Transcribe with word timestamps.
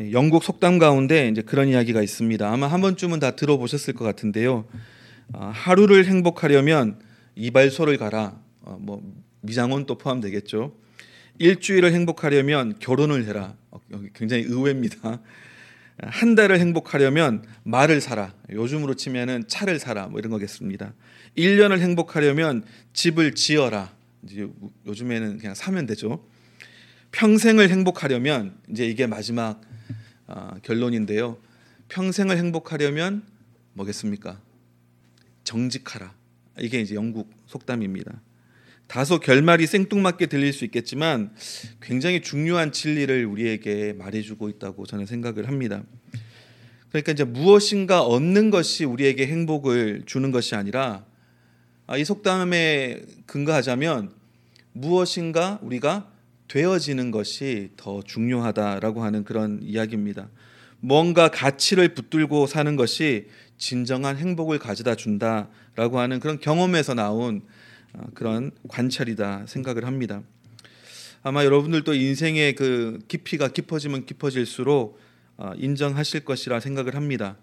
네, 0.00 0.12
영국 0.12 0.42
속담 0.42 0.78
가운데 0.78 1.28
이제 1.28 1.42
그런 1.42 1.68
이야기가 1.68 2.00
있습니다. 2.00 2.50
아마 2.50 2.68
한 2.68 2.80
번쯤은 2.80 3.20
다 3.20 3.32
들어보셨을 3.32 3.92
것 3.92 4.02
같은데요. 4.02 4.64
아, 5.34 5.48
하루를 5.48 6.06
행복하려면 6.06 6.98
이발소를 7.34 7.98
가라. 7.98 8.40
어, 8.62 8.78
뭐 8.80 9.02
미장원 9.42 9.84
또 9.84 9.98
포함되겠죠. 9.98 10.74
일주일을 11.38 11.92
행복하려면 11.92 12.78
결혼을 12.78 13.26
해라. 13.26 13.56
어, 13.70 13.78
굉장히 14.14 14.44
의외입니다. 14.44 15.20
한 15.98 16.34
달을 16.34 16.58
행복하려면 16.60 17.44
말을 17.64 18.00
사라. 18.00 18.32
요즘으로 18.50 18.94
치면은 18.94 19.44
차를 19.48 19.78
사라. 19.78 20.06
뭐 20.06 20.18
이런 20.18 20.30
거겠습니다. 20.30 20.94
1년을 21.36 21.78
행복하려면 21.78 22.64
집을 22.94 23.34
지어라. 23.34 23.92
이제 24.22 24.48
요즘에는 24.86 25.36
그냥 25.36 25.54
사면 25.54 25.84
되죠. 25.84 26.24
평생을 27.12 27.68
행복하려면 27.68 28.54
이제 28.70 28.86
이게 28.86 29.06
마지막 29.06 29.60
어, 29.60 29.69
결론인데요. 30.62 31.38
평생을 31.88 32.36
행복하려면 32.36 33.22
뭐겠습니까? 33.74 34.40
정직하라. 35.44 36.14
이게 36.60 36.80
이제 36.80 36.94
영국 36.94 37.30
속담입니다. 37.46 38.20
다소 38.86 39.20
결말이 39.20 39.66
생뚱맞게 39.66 40.26
들릴 40.26 40.52
수 40.52 40.64
있겠지만 40.64 41.32
굉장히 41.80 42.22
중요한 42.22 42.72
진리를 42.72 43.24
우리에게 43.24 43.92
말해주고 43.92 44.48
있다고 44.48 44.84
저는 44.84 45.06
생각을 45.06 45.46
합니다. 45.46 45.82
그러니까 46.88 47.12
이제 47.12 47.22
무엇인가 47.22 48.02
얻는 48.02 48.50
것이 48.50 48.84
우리에게 48.84 49.28
행복을 49.28 50.02
주는 50.06 50.32
것이 50.32 50.56
아니라 50.56 51.04
아, 51.86 51.96
이 51.96 52.04
속담에 52.04 53.02
근거하자면 53.26 54.12
무엇인가 54.72 55.60
우리가 55.62 56.09
되어지는 56.50 57.12
것이 57.12 57.70
더 57.76 58.02
중요하다라고 58.02 59.04
하는 59.04 59.22
그런 59.22 59.60
이야기입니다. 59.62 60.28
뭔가 60.80 61.28
가치를 61.28 61.94
붙들고 61.94 62.48
사는 62.48 62.74
것이 62.74 63.28
진정한 63.56 64.16
행복을 64.16 64.58
가져다 64.58 64.96
준다라고 64.96 66.00
하는 66.00 66.18
그런 66.18 66.40
경험에서 66.40 66.94
나온 66.94 67.42
어, 67.92 68.02
그런 68.14 68.50
관찰이다 68.68 69.46
생각을 69.46 69.86
합니다. 69.86 70.22
아마 71.22 71.44
여러분들도 71.44 71.94
인생의 71.94 72.56
그 72.56 72.98
깊이가 73.06 73.48
깊어지면 73.48 74.06
깊어질수록 74.06 74.98
어, 75.36 75.52
인정하실 75.56 76.24
것이라 76.24 76.58
생각을 76.58 76.96
합니다. 76.96 77.36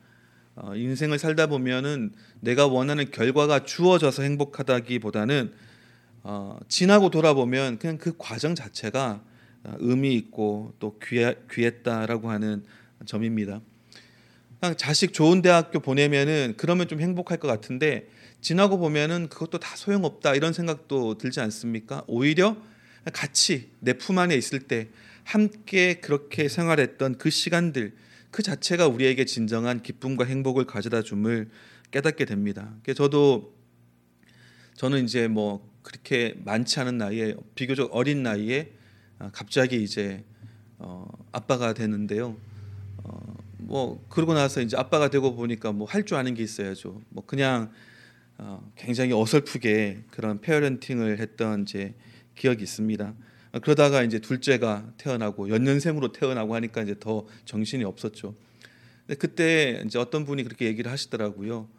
어, 0.55 0.75
인생을 0.75 1.17
살다 1.17 1.47
보면은 1.47 2.11
내가 2.41 2.67
원하는 2.67 3.09
결과가 3.09 3.63
주어져서 3.63 4.23
행복하다기보다는 4.23 5.53
어, 6.29 6.59
지나고 6.67 7.09
돌아보면 7.09 7.79
그냥 7.79 7.97
그 7.97 8.13
과정 8.17 8.53
자체가 8.53 9.23
어, 9.63 9.75
의미 9.79 10.13
있고 10.15 10.73
또 10.77 10.99
귀해, 11.01 11.35
귀했다라고 11.49 12.29
하는 12.29 12.65
점입니다. 13.05 13.61
그냥 14.59 14.75
자식 14.75 15.13
좋은 15.13 15.41
대학교 15.41 15.79
보내면은 15.79 16.55
그러면 16.57 16.89
좀 16.89 16.99
행복할 16.99 17.37
것 17.37 17.47
같은데 17.47 18.09
지나고 18.41 18.77
보면은 18.77 19.29
그것도 19.29 19.59
다 19.59 19.77
소용없다 19.77 20.35
이런 20.35 20.51
생각도 20.51 21.17
들지 21.17 21.39
않습니까? 21.39 22.03
오히려 22.07 22.57
같이 23.13 23.69
내 23.79 23.93
품 23.93 24.17
안에 24.17 24.35
있을 24.35 24.59
때 24.59 24.89
함께 25.23 26.01
그렇게 26.01 26.49
생활했던 26.49 27.19
그 27.19 27.29
시간들 27.29 27.95
그 28.31 28.43
자체가 28.43 28.87
우리에게 28.89 29.23
진정한 29.23 29.81
기쁨과 29.81 30.25
행복을 30.25 30.65
가져다 30.65 31.03
줌을 31.03 31.49
깨닫게 31.91 32.25
됩니다. 32.25 32.75
저도 32.97 33.55
저는 34.75 35.05
이제 35.05 35.29
뭐 35.29 35.76
그렇게 35.87 36.33
많지 36.43 36.81
않은 36.81 36.97
나이에 36.97 37.33
비교적 37.55 37.95
어린 37.95 38.21
나이에 38.21 38.73
아, 39.19 39.29
갑자기 39.31 39.81
이제 39.81 40.21
어, 40.79 41.07
아빠가 41.31 41.73
되는데요. 41.73 42.35
어, 43.05 43.35
뭐 43.57 44.05
그러고 44.09 44.33
나서 44.33 44.61
이제 44.61 44.75
아빠가 44.75 45.09
되고 45.09 45.33
보니까 45.33 45.71
뭐 45.71 45.87
할 45.87 46.03
줄 46.03 46.17
아는 46.17 46.33
게 46.33 46.43
있어야죠. 46.43 47.01
뭐 47.07 47.25
그냥 47.25 47.71
어, 48.37 48.69
굉장히 48.75 49.13
어설프게 49.13 50.03
그런 50.11 50.41
페어런팅을 50.41 51.19
했던 51.19 51.61
이제 51.61 51.95
기억이 52.35 52.63
있습니다. 52.63 53.13
그러다가 53.61 54.03
이제 54.03 54.19
둘째가 54.19 54.91
태어나고 54.97 55.49
연년생으로 55.49 56.11
태어나고 56.11 56.53
하니까 56.53 56.81
이제 56.81 56.95
더 56.99 57.25
정신이 57.45 57.85
없었죠. 57.85 58.35
근데 59.07 59.17
그때 59.17 59.81
이제 59.85 59.97
어떤 59.97 60.25
분이 60.25 60.43
그렇게 60.43 60.65
얘기를 60.65 60.91
하시더라고요. 60.91 61.69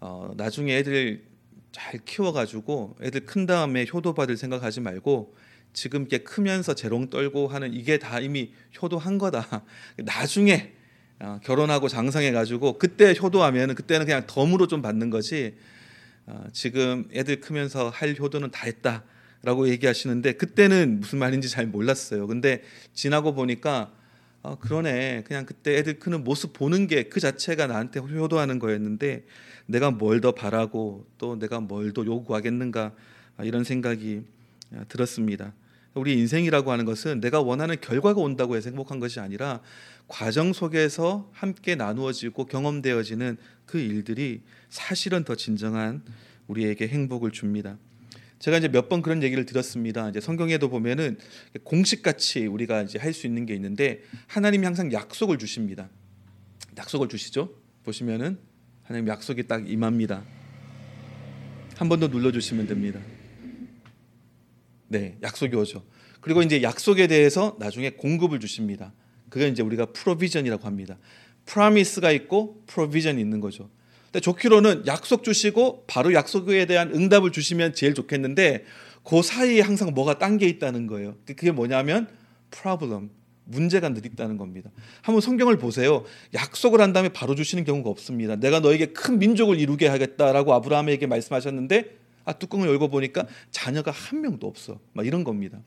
어, 0.00 0.34
나중에 0.36 0.76
애들 0.78 1.22
잘 1.74 1.98
키워가지고 2.04 2.98
애들 3.02 3.26
큰 3.26 3.46
다음에 3.46 3.84
효도 3.92 4.14
받을 4.14 4.36
생각하지 4.36 4.80
말고 4.80 5.34
지금 5.72 6.02
이렇게 6.02 6.18
크면서 6.18 6.76
재롱 6.76 7.10
떨고 7.10 7.48
하는 7.48 7.74
이게 7.74 7.98
다 7.98 8.20
이미 8.20 8.52
효도한 8.80 9.18
거다. 9.18 9.64
나중에 9.98 10.72
어, 11.18 11.40
결혼하고 11.42 11.88
장성해가지고 11.88 12.78
그때 12.78 13.12
효도하면 13.20 13.74
그때는 13.74 14.06
그냥 14.06 14.22
덤으로 14.28 14.68
좀 14.68 14.82
받는 14.82 15.10
거지. 15.10 15.56
어, 16.26 16.44
지금 16.52 17.08
애들 17.12 17.40
크면서 17.40 17.90
할 17.90 18.14
효도는 18.16 18.52
다 18.52 18.66
했다 18.66 19.02
라고 19.42 19.68
얘기하시는데 19.68 20.34
그때는 20.34 21.00
무슨 21.00 21.18
말인지 21.18 21.48
잘 21.48 21.66
몰랐어요. 21.66 22.28
근데 22.28 22.62
지나고 22.92 23.34
보니까 23.34 23.92
어, 24.44 24.58
그러네. 24.58 25.22
그냥 25.26 25.46
그때 25.46 25.78
애들 25.78 25.98
크는 25.98 26.22
모습 26.22 26.52
보는 26.52 26.86
게 26.86 27.08
그 27.08 27.18
자체가 27.18 27.66
나한테 27.66 28.00
효도하는 28.00 28.58
거였는데 28.58 29.24
내가 29.66 29.90
뭘 29.90 30.20
더 30.20 30.32
바라고 30.32 31.06
또 31.16 31.38
내가 31.38 31.60
뭘 31.60 31.92
더 31.94 32.04
요구하겠는가 32.04 32.92
아, 33.38 33.44
이런 33.44 33.64
생각이 33.64 34.22
아, 34.74 34.84
들었습니다. 34.88 35.54
우리 35.94 36.12
인생이라고 36.18 36.70
하는 36.72 36.84
것은 36.84 37.20
내가 37.20 37.40
원하는 37.40 37.76
결과가 37.80 38.20
온다고 38.20 38.54
해서 38.56 38.68
행복한 38.68 39.00
것이 39.00 39.18
아니라 39.18 39.60
과정 40.08 40.52
속에서 40.52 41.30
함께 41.32 41.74
나누어지고 41.74 42.44
경험되어지는 42.44 43.38
그 43.64 43.78
일들이 43.78 44.42
사실은 44.68 45.24
더 45.24 45.36
진정한 45.36 46.02
우리에게 46.48 46.88
행복을 46.88 47.30
줍니다. 47.30 47.78
제가 48.38 48.58
이제 48.58 48.68
몇 48.68 48.88
번 48.88 49.00
그런 49.02 49.22
얘기를 49.22 49.46
들었습니다. 49.46 50.08
이제 50.10 50.20
성경에도 50.20 50.68
보면은 50.68 51.18
공식같이 51.62 52.46
우리가 52.46 52.82
이제 52.82 52.98
할 52.98 53.12
수 53.14 53.26
있는 53.26 53.46
게 53.46 53.54
있는데 53.54 54.02
하나님이 54.26 54.64
항상 54.64 54.92
약속을 54.92 55.38
주십니다. 55.38 55.88
약속을 56.76 57.08
주시죠. 57.08 57.54
보시면은 57.84 58.38
하나님 58.82 59.08
약속이 59.08 59.46
딱 59.46 59.68
임합니다. 59.70 60.24
한 61.76 61.88
번 61.88 62.00
더 62.00 62.08
눌러 62.08 62.30
주시면 62.32 62.66
됩니다. 62.66 63.00
네, 64.88 65.16
약속이 65.22 65.56
오죠. 65.56 65.84
그리고 66.20 66.42
이제 66.42 66.62
약속에 66.62 67.06
대해서 67.06 67.56
나중에 67.58 67.90
공급을 67.90 68.40
주십니다. 68.40 68.92
그게 69.28 69.48
이제 69.48 69.62
우리가 69.62 69.86
프로비전이라고 69.86 70.64
합니다. 70.64 70.98
프라미스가 71.46 72.12
있고 72.12 72.62
프로비전이 72.66 73.20
있는 73.20 73.40
거죠. 73.40 73.70
근데 74.14 74.22
좋기로는 74.22 74.86
약속 74.86 75.24
주시고 75.24 75.86
바로 75.88 76.14
약속에 76.14 76.66
대한 76.66 76.94
응답을 76.94 77.32
주시면 77.32 77.74
제일 77.74 77.94
좋겠는데 77.94 78.64
그 79.02 79.22
사이에 79.22 79.60
항상 79.60 79.92
뭐가 79.92 80.20
당겨 80.20 80.46
있다는 80.46 80.86
거예요. 80.86 81.16
그게 81.26 81.50
뭐냐면 81.50 82.06
프로블럼, 82.52 83.10
문제가 83.42 83.88
늘 83.88 84.06
있다는 84.06 84.38
겁니다. 84.38 84.70
한번 85.02 85.20
성경을 85.20 85.58
보세요. 85.58 86.04
약속을 86.32 86.80
한 86.80 86.92
다음에 86.92 87.08
바로 87.08 87.34
주시는 87.34 87.64
경우가 87.64 87.90
없습니다. 87.90 88.36
내가 88.36 88.60
너에게 88.60 88.86
큰 88.86 89.18
민족을 89.18 89.58
이루게 89.58 89.88
하겠다라고 89.88 90.54
아브라함에게 90.54 91.08
말씀하셨는데 91.08 91.96
아 92.24 92.34
뚜껑을 92.34 92.68
열고 92.68 92.90
보니까 92.90 93.26
자녀가 93.50 93.90
한 93.90 94.20
명도 94.20 94.46
없어. 94.46 94.78
막 94.92 95.04
이런 95.04 95.24
겁니다. 95.24 95.58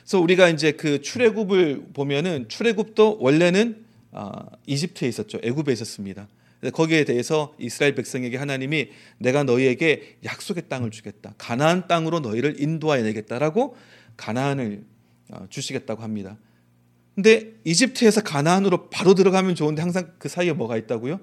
그래서 0.00 0.18
우리가 0.18 0.48
이제 0.48 0.72
그 0.72 1.02
출애굽을 1.02 1.88
보면은 1.92 2.48
출애굽도 2.48 3.18
원래는 3.20 3.84
아, 4.12 4.46
이집트에 4.64 5.08
있었죠. 5.08 5.40
애굽에 5.42 5.74
있었습니다. 5.74 6.26
거기에 6.72 7.04
대해서 7.04 7.54
이스라엘 7.58 7.94
백성에게 7.94 8.36
하나님이 8.36 8.90
내가 9.18 9.44
너희에게 9.44 10.18
약속의 10.24 10.68
땅을 10.68 10.90
주겠다. 10.90 11.34
가나안 11.38 11.86
땅으로 11.86 12.20
너희를 12.20 12.60
인도하여 12.60 13.02
내겠다라고 13.02 13.76
가나안을 14.16 14.84
아, 15.30 15.46
주시겠다고 15.50 16.02
합니다. 16.02 16.38
근데 17.14 17.54
이집트에서 17.64 18.22
가나안으로 18.22 18.90
바로 18.90 19.14
들어가면 19.14 19.54
좋은데 19.54 19.82
항상 19.82 20.12
그 20.18 20.28
사이에 20.28 20.52
뭐가 20.52 20.76
있다고요? 20.76 21.20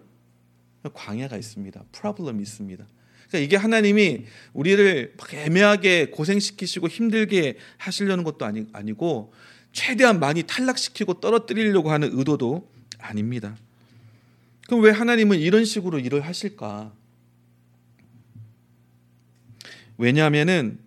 광야가 0.93 1.37
있습니다. 1.37 1.83
프로블럼이 1.91 2.41
있습니다. 2.41 2.85
그러니까 3.27 3.45
이게 3.45 3.55
하나님이 3.55 4.25
우리를 4.53 5.15
애매하게 5.33 6.07
고생시키시고 6.09 6.87
힘들게 6.87 7.57
하시려는 7.77 8.23
것도 8.23 8.45
아니, 8.45 8.65
아니고 8.73 9.33
최대한 9.71 10.19
많이 10.19 10.43
탈락시키고 10.43 11.19
떨어뜨리려고 11.19 11.91
하는 11.91 12.09
의도도 12.11 12.69
아닙니다. 12.99 13.55
그럼 14.73 14.85
왜 14.85 14.89
하나님은 14.89 15.37
이런 15.37 15.65
식으로 15.65 15.99
일을 15.99 16.21
하실까? 16.21 16.91
왜냐하면은 19.99 20.79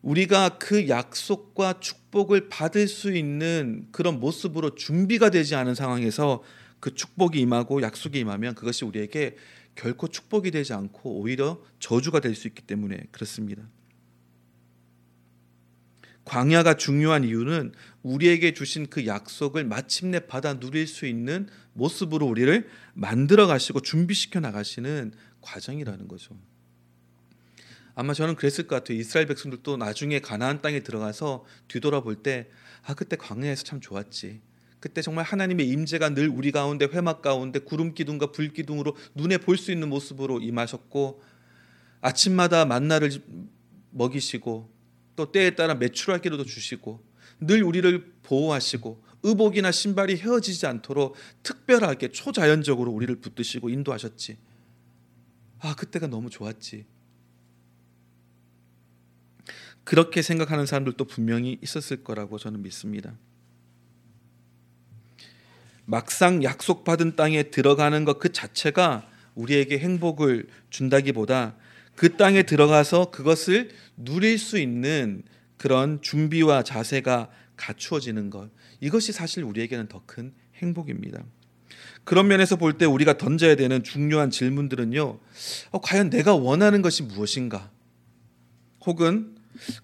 우리가 0.00 0.56
그 0.56 0.88
약속과 0.88 1.80
축복을 1.80 2.48
받을 2.48 2.88
수 2.88 3.14
있는 3.14 3.86
그런 3.92 4.18
모습으로 4.18 4.76
준비가 4.76 5.28
되지 5.28 5.56
않은 5.56 5.74
상황에서 5.74 6.42
그 6.80 6.94
축복이 6.94 7.38
임하고 7.38 7.82
약속이 7.82 8.18
임하면 8.18 8.54
그것이 8.54 8.86
우리에게 8.86 9.36
결코 9.74 10.08
축복이 10.08 10.50
되지 10.50 10.72
않고 10.72 11.20
오히려 11.20 11.62
저주가 11.80 12.20
될 12.20 12.34
수 12.34 12.48
있기 12.48 12.62
때문에 12.62 13.08
그렇습니다. 13.12 13.62
광야가 16.24 16.76
중요한 16.76 17.24
이유는 17.24 17.72
우리에게 18.02 18.52
주신 18.54 18.86
그 18.86 19.06
약속을 19.06 19.64
마침내 19.64 20.20
받아 20.20 20.58
누릴 20.58 20.86
수 20.86 21.06
있는 21.06 21.48
모습으로 21.78 22.26
우리를 22.26 22.68
만들어 22.94 23.46
가시고 23.46 23.80
준비시켜 23.80 24.40
나가시는 24.40 25.12
과정이라는 25.40 26.08
거죠. 26.08 26.36
아마 27.94 28.14
저는 28.14 28.36
그랬을 28.36 28.66
것 28.66 28.76
같아요. 28.76 28.98
이스라엘 28.98 29.26
백성들도 29.26 29.76
나중에 29.76 30.20
가나안 30.20 30.60
땅에 30.60 30.80
들어가서 30.80 31.44
뒤돌아볼 31.68 32.22
때 32.22 32.48
아, 32.84 32.94
그때 32.94 33.16
광야에서 33.16 33.64
참 33.64 33.80
좋았지. 33.80 34.40
그때 34.80 35.02
정말 35.02 35.24
하나님의 35.24 35.68
임재가 35.68 36.10
늘 36.10 36.28
우리 36.28 36.52
가운데 36.52 36.84
회막 36.86 37.22
가운데 37.22 37.58
구름 37.58 37.94
기둥과 37.94 38.30
불 38.30 38.52
기둥으로 38.52 38.96
눈에 39.14 39.38
볼 39.38 39.56
수 39.56 39.72
있는 39.72 39.88
모습으로 39.88 40.40
임하셨고 40.40 41.20
아침마다 42.00 42.64
만나를 42.64 43.10
먹이시고 43.90 44.70
또 45.16 45.32
때에 45.32 45.56
따라 45.56 45.74
매출할 45.74 46.20
기로도 46.20 46.44
주시고 46.44 47.02
늘 47.40 47.64
우리를 47.64 48.12
보호하시고 48.22 49.02
의복이나 49.22 49.72
신발이 49.72 50.16
헤어지지 50.16 50.66
않도록 50.66 51.16
특별하게 51.42 52.08
초자연적으로 52.08 52.92
우리를 52.92 53.14
붙드시고 53.16 53.68
인도하셨지. 53.68 54.38
아, 55.60 55.74
그때가 55.74 56.06
너무 56.06 56.30
좋았지. 56.30 56.84
그렇게 59.84 60.22
생각하는 60.22 60.66
사람들도 60.66 61.04
분명히 61.06 61.58
있었을 61.62 62.04
거라고 62.04 62.38
저는 62.38 62.62
믿습니다. 62.62 63.16
막상 65.86 66.42
약속받은 66.42 67.16
땅에 67.16 67.44
들어가는 67.44 68.04
것 68.04 68.18
그 68.18 68.32
자체가 68.32 69.08
우리에게 69.34 69.78
행복을 69.78 70.48
준다기보다 70.70 71.56
그 71.94 72.16
땅에 72.16 72.42
들어가서 72.42 73.10
그것을 73.10 73.70
누릴 73.96 74.38
수 74.38 74.58
있는 74.58 75.22
그런 75.56 76.02
준비와 76.02 76.62
자세가 76.62 77.30
갖추어지는 77.56 78.30
것 78.30 78.50
이것이 78.80 79.12
사실 79.12 79.44
우리에게는 79.44 79.88
더 79.88 80.02
큰 80.06 80.32
행복입니다. 80.56 81.22
그런 82.04 82.26
면에서 82.28 82.56
볼 82.56 82.78
때 82.78 82.84
우리가 82.86 83.18
던져야 83.18 83.54
되는 83.56 83.82
중요한 83.82 84.30
질문들은요. 84.30 85.20
어, 85.70 85.80
과연 85.80 86.10
내가 86.10 86.34
원하는 86.34 86.82
것이 86.82 87.02
무엇인가? 87.02 87.70
혹은 88.86 89.36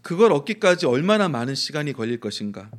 그걸 0.03 0.33
얻기까지 0.33 0.87
얼마나 0.87 1.29
많은 1.29 1.55
시간이 1.55 1.93
걸릴 1.93 2.21
것인가? 2.21 2.71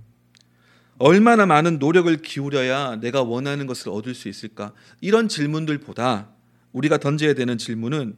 얼마나 0.98 1.46
많은 1.46 1.78
노력을 1.78 2.16
기울여야 2.22 2.98
내가 3.02 3.22
원하는 3.22 3.68
것을 3.68 3.90
얻을 3.90 4.16
수 4.16 4.30
있을까? 4.30 4.74
이런 5.02 5.28
질문들보다 5.28 6.30
우리가 6.72 6.98
던져야 6.98 7.34
되는 7.34 7.58
질문은 7.58 8.16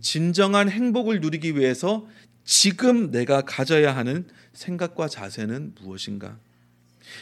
진정한 0.00 0.68
행복을 0.68 1.20
누리기 1.20 1.56
위해서 1.56 2.06
지금 2.44 3.10
내가 3.10 3.42
가져야 3.42 3.94
하는 3.96 4.26
생각과 4.52 5.08
자세는 5.08 5.74
무엇인가? 5.80 6.38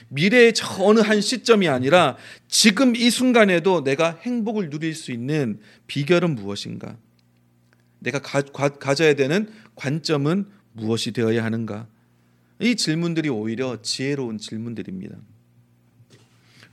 미래의 0.08 0.54
저 0.54 0.84
어느 0.84 1.00
한 1.00 1.20
시점이 1.20 1.68
아니라 1.68 2.16
지금 2.48 2.96
이 2.96 3.10
순간에도 3.10 3.84
내가 3.84 4.18
행복을 4.22 4.70
누릴 4.70 4.94
수 4.94 5.12
있는 5.12 5.60
비결은 5.86 6.34
무엇인가? 6.34 6.96
내가 7.98 8.20
가, 8.20 8.42
가, 8.42 8.94
져야 8.94 9.14
되는 9.14 9.50
관점은 9.74 10.46
무엇이 10.72 11.12
되어야 11.12 11.44
하는가? 11.44 11.86
이 12.60 12.76
질문들이 12.76 13.28
오히려 13.28 13.80
지혜로운 13.82 14.38
질문들입니다. 14.38 15.16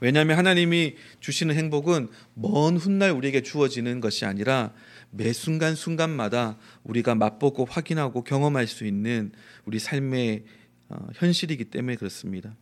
왜냐하면 0.00 0.36
하나님이 0.36 0.96
주시는 1.20 1.54
행복은 1.54 2.08
먼 2.34 2.76
훗날 2.76 3.10
우리에게 3.12 3.42
주어지는 3.42 4.00
것이 4.00 4.24
아니라 4.24 4.72
매 5.10 5.32
순간 5.32 5.74
순간마다 5.74 6.58
우리가 6.82 7.14
맛보고 7.14 7.64
확인하고 7.64 8.24
경험할 8.24 8.66
수 8.66 8.84
있는 8.84 9.32
우리 9.64 9.78
삶의 9.78 10.44
어, 10.88 11.06
현실이기 11.14 11.66
때문에 11.66 11.96
그렇습니다. 11.96 12.54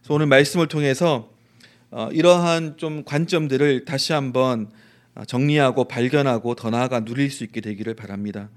그래서 0.00 0.14
오늘 0.14 0.26
말씀을 0.26 0.66
통해서 0.66 1.30
어, 1.90 2.08
이러한 2.12 2.76
좀 2.78 3.04
관점들을 3.04 3.84
다시 3.84 4.12
한번 4.12 4.70
어, 5.14 5.24
정리하고 5.24 5.84
발견하고 5.84 6.54
더 6.54 6.70
나아가 6.70 7.04
누릴 7.04 7.30
수 7.30 7.44
있게 7.44 7.60
되기를 7.60 7.94
바랍니다. 7.94 8.48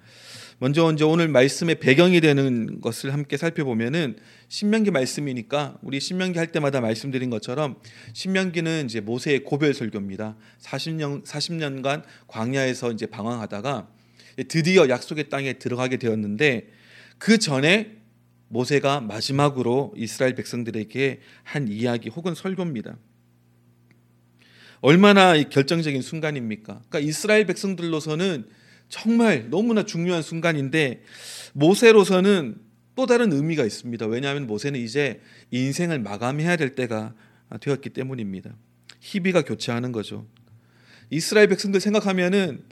먼저 0.60 0.84
먼저 0.84 1.08
오늘 1.08 1.28
말씀의 1.28 1.76
배경이 1.76 2.22
되는 2.22 2.80
것을 2.80 3.12
함께 3.12 3.36
살펴보면은 3.36 4.16
신명기 4.48 4.92
말씀이니까 4.92 5.78
우리 5.82 6.00
신명기 6.00 6.38
할 6.38 6.48
때마다 6.48 6.80
말씀드린 6.80 7.30
것처럼 7.30 7.76
신명기는 8.14 8.86
이제 8.86 9.02
모세의 9.02 9.44
고별 9.44 9.74
설교입니다. 9.74 10.38
40년 10.62 11.26
40년간 11.26 12.04
광야에서 12.28 12.92
이제 12.92 13.08
방황하다가 13.08 13.88
드디어 14.48 14.88
약속의 14.88 15.30
땅에 15.30 15.54
들어가게 15.54 15.98
되었는데 15.98 16.70
그 17.18 17.38
전에 17.38 18.03
모세가 18.54 19.02
마지막으로 19.02 19.94
이스라엘 19.98 20.36
백성들에게 20.36 21.22
한 21.42 21.68
이야기 21.68 22.10
혹은 22.10 22.36
설교입니다. 22.36 22.98
얼마나 24.82 25.42
결정적인 25.42 26.02
순간입니까? 26.04 26.84
그러니까 26.88 27.00
이스라엘 27.00 27.46
백성들로서는 27.48 28.46
정말 28.90 29.50
너무나 29.50 29.84
중요한 29.84 30.22
순간인데 30.22 31.02
모세로서는 31.54 32.58
또 32.96 33.08
다른 33.08 33.34
의미가 33.34 33.66
있습니다. 33.66 34.06
왜냐하면 34.06 34.46
모세는 34.46 34.80
이제 34.80 35.22
인생을 35.50 36.00
마감해야 36.00 36.56
될 36.56 36.76
때가 36.76 37.16
되었기 37.60 37.90
때문입니다. 37.90 38.56
희비가 39.00 39.42
교체하는 39.42 39.92
거죠. 39.92 40.28
이스라엘 41.10 41.48
백성들 41.48 41.80
생각하면은 41.80 42.66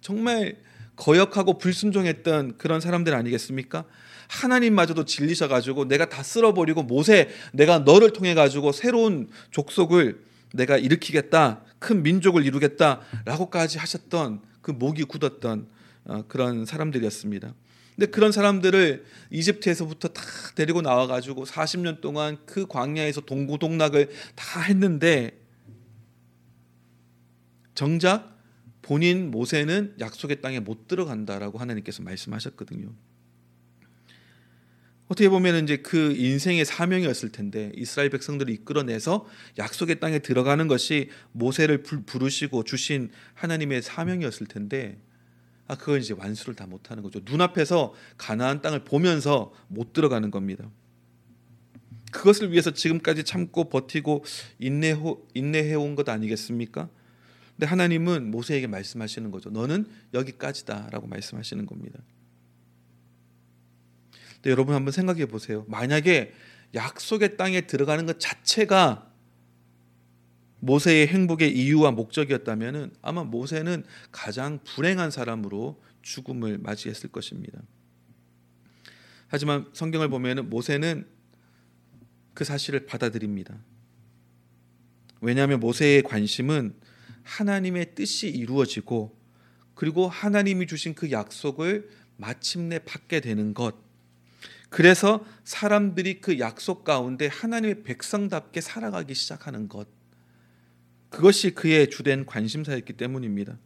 정말 0.00 0.56
거역하고 0.96 1.58
불순종했던 1.58 2.58
그런 2.58 2.80
사람들 2.80 3.14
아니겠습니까? 3.14 3.84
하나님마저도 4.30 5.04
질리셔 5.04 5.48
가지고 5.48 5.86
내가 5.86 6.08
다 6.08 6.22
쓸어버리고 6.22 6.84
모세 6.84 7.28
내가 7.52 7.80
너를 7.80 8.12
통해 8.12 8.34
가지고 8.34 8.70
새로운 8.70 9.28
족속을 9.50 10.22
내가 10.54 10.76
일으키겠다 10.78 11.62
큰 11.80 12.02
민족을 12.02 12.46
이루겠다라고까지 12.46 13.78
하셨던 13.78 14.42
그 14.62 14.70
목이 14.70 15.04
굳었던 15.04 15.66
어, 16.04 16.24
그런 16.28 16.64
사람들이었습니다. 16.64 17.54
근데 17.96 18.10
그런 18.10 18.30
사람들을 18.30 19.04
이집트에서부터 19.30 20.08
다 20.08 20.22
데리고 20.54 20.80
나와 20.80 21.06
가지고 21.06 21.44
40년 21.44 22.00
동안 22.00 22.38
그 22.46 22.66
광야에서 22.66 23.22
동고동락을 23.22 24.10
다 24.36 24.60
했는데 24.60 25.38
정작 27.74 28.38
본인 28.82 29.30
모세는 29.30 29.96
약속의 30.00 30.40
땅에 30.40 30.60
못 30.60 30.86
들어간다라고 30.86 31.58
하나님께서 31.58 32.02
말씀하셨거든요. 32.02 32.92
어떻게 35.10 35.28
보면 35.28 35.64
이제 35.64 35.76
그 35.78 36.14
인생의 36.16 36.64
사명이었을 36.64 37.30
텐데 37.30 37.72
이스라엘 37.74 38.10
백성들을 38.10 38.54
이끌어내서 38.54 39.26
약속의 39.58 39.98
땅에 39.98 40.20
들어가는 40.20 40.68
것이 40.68 41.10
모세를 41.32 41.82
부르시고 41.82 42.62
주신 42.62 43.10
하나님의 43.34 43.82
사명이었을 43.82 44.46
텐데 44.46 45.02
아 45.66 45.74
그걸 45.76 45.98
이제 45.98 46.14
완수를 46.16 46.54
다 46.54 46.68
못하는 46.68 47.02
거죠. 47.02 47.20
눈앞에서 47.24 47.92
가나안 48.18 48.62
땅을 48.62 48.84
보면서 48.84 49.52
못 49.66 49.92
들어가는 49.92 50.30
겁니다. 50.30 50.70
그것을 52.12 52.52
위해서 52.52 52.70
지금까지 52.70 53.24
참고 53.24 53.68
버티고 53.68 54.24
인내 54.60 54.94
인내해 55.34 55.74
온 55.74 55.96
것 55.96 56.08
아니겠습니까? 56.08 56.88
근데 57.56 57.66
하나님은 57.66 58.30
모세에게 58.30 58.68
말씀하시는 58.68 59.28
거죠. 59.32 59.50
너는 59.50 59.86
여기까지다라고 60.14 61.08
말씀하시는 61.08 61.66
겁니다. 61.66 61.98
근데 64.40 64.50
여러분 64.50 64.74
한번 64.74 64.92
생각해 64.92 65.26
보세요. 65.26 65.64
만약에 65.68 66.32
약속의 66.74 67.36
땅에 67.36 67.62
들어가는 67.62 68.06
것 68.06 68.18
자체가 68.18 69.10
모세의 70.60 71.08
행복의 71.08 71.56
이유와 71.56 71.90
목적이었다면 71.92 72.94
아마 73.02 73.24
모세는 73.24 73.84
가장 74.12 74.60
불행한 74.64 75.10
사람으로 75.10 75.82
죽음을 76.02 76.58
맞이했을 76.58 77.10
것입니다. 77.10 77.60
하지만 79.28 79.68
성경을 79.72 80.08
보면 80.08 80.50
모세는 80.50 81.06
그 82.34 82.44
사실을 82.44 82.86
받아들입니다. 82.86 83.58
왜냐하면 85.20 85.60
모세의 85.60 86.02
관심은 86.02 86.74
하나님의 87.22 87.94
뜻이 87.94 88.28
이루어지고 88.28 89.18
그리고 89.74 90.08
하나님이 90.08 90.66
주신 90.66 90.94
그 90.94 91.10
약속을 91.10 91.90
마침내 92.16 92.78
받게 92.80 93.20
되는 93.20 93.54
것 93.54 93.89
그래서 94.70 95.24
사람들이 95.44 96.20
그 96.20 96.38
약속 96.38 96.84
가운데 96.84 97.26
하나님의 97.26 97.82
백성답게 97.82 98.60
살아가기 98.60 99.14
시작하는 99.14 99.68
것. 99.68 99.88
그것이 101.10 101.50
그의 101.50 101.90
주된 101.90 102.24
관심사였기 102.24 102.92
때문입니다. 102.94 103.58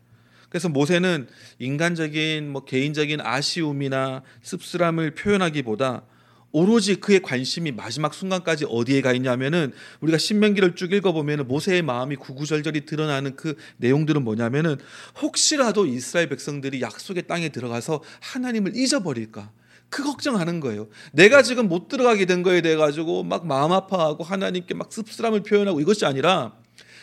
그래서 0.48 0.68
모세는 0.68 1.28
인간적인 1.58 2.50
뭐 2.50 2.64
개인적인 2.64 3.20
아쉬움이나 3.20 4.22
씁쓸함을 4.42 5.14
표현하기보다 5.14 6.04
오로지 6.52 6.94
그의 6.94 7.20
관심이 7.20 7.72
마지막 7.72 8.14
순간까지 8.14 8.66
어디에 8.68 9.00
가 9.02 9.12
있냐면은 9.12 9.72
우리가 10.00 10.16
신명기를 10.16 10.76
쭉 10.76 10.92
읽어보면은 10.92 11.48
모세의 11.48 11.82
마음이 11.82 12.14
구구절절히 12.14 12.86
드러나는 12.86 13.34
그 13.34 13.56
내용들은 13.78 14.22
뭐냐면은 14.22 14.76
혹시라도 15.20 15.84
이스라엘 15.84 16.28
백성들이 16.28 16.80
약속의 16.80 17.26
땅에 17.26 17.48
들어가서 17.48 18.02
하나님을 18.20 18.76
잊어버릴까 18.76 19.50
그 19.94 20.02
걱정하는 20.02 20.58
거예요. 20.58 20.88
내가 21.12 21.42
지금 21.42 21.68
못 21.68 21.86
들어가게 21.86 22.24
된 22.24 22.42
거에 22.42 22.62
대해 22.62 22.74
가지고 22.74 23.22
막 23.22 23.46
마음 23.46 23.70
아파하고 23.70 24.24
하나님께 24.24 24.74
막 24.74 24.92
씁쓸함을 24.92 25.44
표현하고 25.44 25.80
이것이 25.80 26.04
아니라 26.04 26.56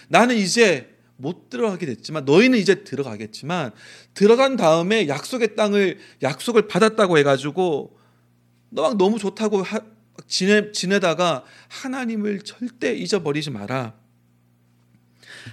나는 0.10 0.36
이제 0.36 0.94
못 1.16 1.50
들어가게 1.50 1.86
됐지만 1.86 2.26
너희는 2.26 2.60
이제 2.60 2.84
들어가겠지만 2.84 3.72
들어간 4.14 4.58
다음에 4.58 5.08
약속의 5.08 5.56
땅을 5.56 6.00
약속을 6.22 6.68
받았다고 6.68 7.18
해가지고 7.18 7.98
너 8.72 8.82
막 8.82 8.98
너무 8.98 9.20
좋다고 9.20 9.64
하, 9.64 9.80
지내 10.28 10.74
지내다가 10.74 11.46
하나님을 11.70 12.42
절대 12.42 12.94
잊어버리지 12.94 13.52
마라. 13.52 13.94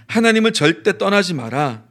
하나님을 0.09 0.53
절대 0.53 0.99
떠나지 0.99 1.35
마라. 1.35 1.87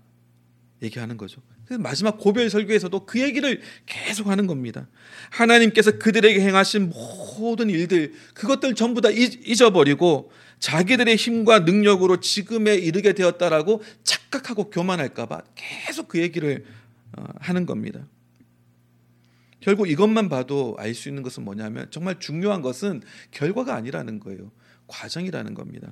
얘기하는 0.81 1.15
거죠. 1.15 1.41
마지막 1.69 2.17
고별 2.17 2.49
설교에서도 2.49 3.05
그 3.05 3.19
얘기를 3.21 3.61
계속 3.85 4.27
하는 4.27 4.47
겁니다. 4.47 4.87
하나님께서 5.31 5.97
그들에게 5.97 6.39
행하신 6.39 6.91
모든 7.37 7.69
일들, 7.69 8.13
그것들 8.33 8.75
전부 8.75 9.01
다 9.01 9.09
잊어버리고 9.09 10.31
자기들의 10.59 11.15
힘과 11.15 11.59
능력으로 11.59 12.19
지금에 12.19 12.75
이르게 12.75 13.13
되었다라고 13.13 13.83
착각하고 14.03 14.69
교만할까봐 14.69 15.41
계속 15.55 16.07
그 16.07 16.19
얘기를 16.19 16.65
어, 17.17 17.23
하는 17.39 17.65
겁니다. 17.65 18.07
결국 19.59 19.89
이것만 19.89 20.29
봐도 20.29 20.75
알 20.79 20.93
수 20.93 21.09
있는 21.09 21.23
것은 21.23 21.43
뭐냐면 21.43 21.87
정말 21.91 22.19
중요한 22.19 22.61
것은 22.61 23.01
결과가 23.31 23.75
아니라는 23.75 24.19
거예요. 24.19 24.51
과정이라는 24.87 25.53
겁니다. 25.53 25.91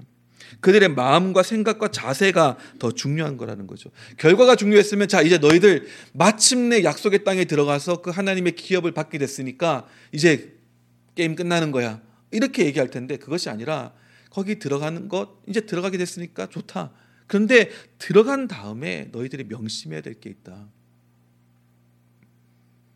그들의 0.62 0.90
마음과 0.90 1.44
생각과 1.44 1.90
자세가 1.90 2.58
더 2.80 2.92
중요한 2.92 3.38
거라는 3.38 3.68
거죠. 3.68 3.92
결과가 4.18 4.56
중요했으면 4.56 5.08
자 5.08 5.22
이제 5.22 5.38
너희들 5.38 5.88
마침내 6.14 6.84
약속의 6.84 7.24
땅에 7.24 7.46
들어가서 7.46 8.02
그 8.02 8.10
하나님의 8.10 8.56
기업을 8.56 8.92
받게 8.92 9.18
됐으니까 9.18 9.88
이제 10.12 10.56
게임 11.16 11.36
끝나는 11.36 11.72
거야. 11.72 12.02
이렇게 12.32 12.66
얘기할 12.66 12.90
텐데 12.90 13.18
그것이 13.18 13.50
아니라 13.50 13.94
거기 14.30 14.60
들어가는 14.60 15.08
것 15.08 15.42
이제 15.48 15.62
들어가게 15.62 15.98
됐으니까 15.98 16.48
좋다. 16.50 16.92
그런데 17.28 17.70
들어간 17.98 18.48
다음에 18.48 19.10
너희들이 19.12 19.46
명심해야 19.46 20.02
될 20.02 20.20
게 20.20 20.30
있다. 20.30 20.68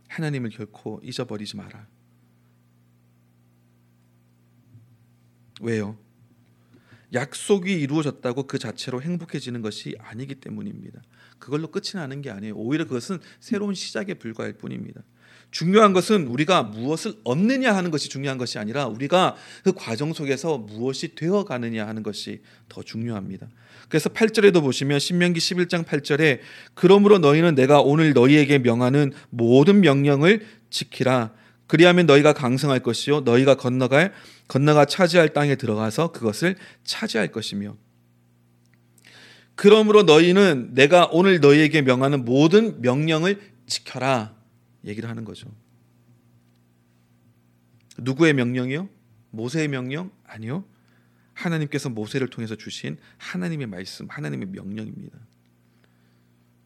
하나님을 0.09 0.49
결코 0.49 0.99
잊어버리지 1.03 1.55
마라. 1.55 1.87
왜요? 5.61 5.97
약속이 7.13 7.73
이루어졌다고 7.73 8.43
그 8.43 8.59
자체로 8.59 9.01
행복해지는 9.01 9.61
것이 9.61 9.95
아니기 9.99 10.35
때문입니다. 10.35 11.01
그걸로 11.39 11.67
끝이 11.67 11.91
나는 11.95 12.21
게 12.21 12.29
아니에요. 12.29 12.55
오히려 12.55 12.85
그것은 12.85 13.19
새로운 13.39 13.73
시작에 13.73 14.15
불과할 14.15 14.53
뿐입니다. 14.53 15.01
중요한 15.51 15.93
것은 15.93 16.27
우리가 16.27 16.63
무엇을 16.63 17.13
얻느냐 17.23 17.75
하는 17.75 17.89
것이 17.89 18.07
중요한 18.07 18.37
것이 18.37 18.59
아니라 18.59 18.85
우리가 18.85 19.35
그 19.63 19.73
과정 19.73 20.13
속에서 20.13 20.59
무엇이 20.59 21.15
되어 21.15 21.43
가느냐 21.43 21.87
하는 21.87 22.03
것이 22.03 22.41
더 22.67 22.83
중요합니다. 22.83 23.47
그래서 23.87 24.09
8절에도 24.09 24.61
보시면 24.61 24.99
신명기 24.99 25.39
11장 25.39 25.85
8절에 25.85 26.39
그러므로 26.75 27.17
너희는 27.17 27.55
내가 27.55 27.81
오늘 27.81 28.13
너희에게 28.13 28.59
명하는 28.59 29.11
모든 29.31 29.81
명령을 29.81 30.45
지키라 30.69 31.31
그리하면 31.65 32.05
너희가 32.05 32.33
강성할 32.33 32.81
것이요 32.81 33.21
너희가 33.21 33.55
건너갈 33.55 34.13
건너가 34.49 34.83
차지할 34.83 35.29
땅에 35.29 35.55
들어가서 35.55 36.11
그것을 36.11 36.57
차지할 36.83 37.31
것이며 37.31 37.77
그러므로 39.55 40.03
너희는 40.03 40.73
내가 40.73 41.07
오늘 41.11 41.39
너희에게 41.39 41.83
명하는 41.83 42.25
모든 42.25 42.81
명령을 42.81 43.39
지켜라 43.67 44.35
얘기를 44.85 45.07
하는 45.07 45.23
거죠. 45.23 45.53
누구의 47.97 48.33
명령이요? 48.33 48.89
모세의 49.31 49.67
명령? 49.67 50.11
아니요. 50.25 50.65
하나님께서 51.33 51.89
모세를 51.89 52.29
통해서 52.29 52.55
주신 52.55 52.97
하나님의 53.17 53.67
말씀, 53.67 54.07
하나님의 54.09 54.47
명령입니다. 54.47 55.17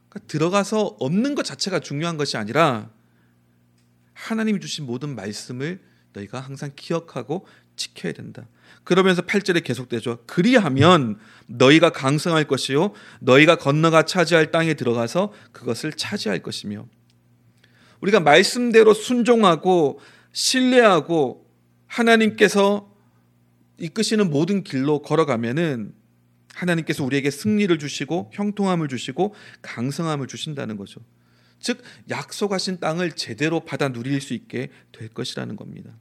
그러니까 0.07 0.27
들어가서 0.27 0.97
얻는 0.99 1.35
것 1.35 1.43
자체가 1.43 1.79
중요한 1.79 2.15
것이 2.15 2.37
아니라 2.37 2.91
하나님이 4.13 4.59
주신 4.59 4.85
모든 4.85 5.15
말씀을 5.15 5.81
너희가 6.13 6.39
항상 6.39 6.71
기억하고 6.75 7.45
지켜야 7.75 8.13
된다. 8.13 8.47
그러면서 8.83 9.21
8절에 9.21 9.63
계속되죠. 9.63 10.19
그리하면 10.25 11.17
너희가 11.47 11.91
강성할 11.91 12.45
것이요 12.45 12.93
너희가 13.21 13.55
건너가 13.55 14.03
차지할 14.03 14.51
땅에 14.51 14.73
들어가서 14.73 15.31
그것을 15.51 15.93
차지할 15.93 16.39
것이며 16.39 16.85
우리가 18.01 18.19
말씀대로 18.19 18.93
순종하고 18.93 19.99
신뢰하고 20.33 21.47
하나님께서 21.87 22.91
이끄시는 23.77 24.29
모든 24.29 24.63
길로 24.63 25.01
걸어가면은 25.01 25.93
하나님께서 26.53 27.03
우리에게 27.03 27.31
승리를 27.31 27.77
주시고 27.79 28.31
형통함을 28.33 28.87
주시고 28.87 29.33
강성함을 29.61 30.27
주신다는 30.27 30.77
거죠. 30.77 31.01
즉 31.59 31.81
약속하신 32.09 32.79
땅을 32.79 33.13
제대로 33.13 33.61
받아 33.61 33.89
누릴 33.89 34.19
수 34.21 34.33
있게 34.33 34.69
될 34.91 35.07
것이라는 35.07 35.55
겁니다. 35.55 35.91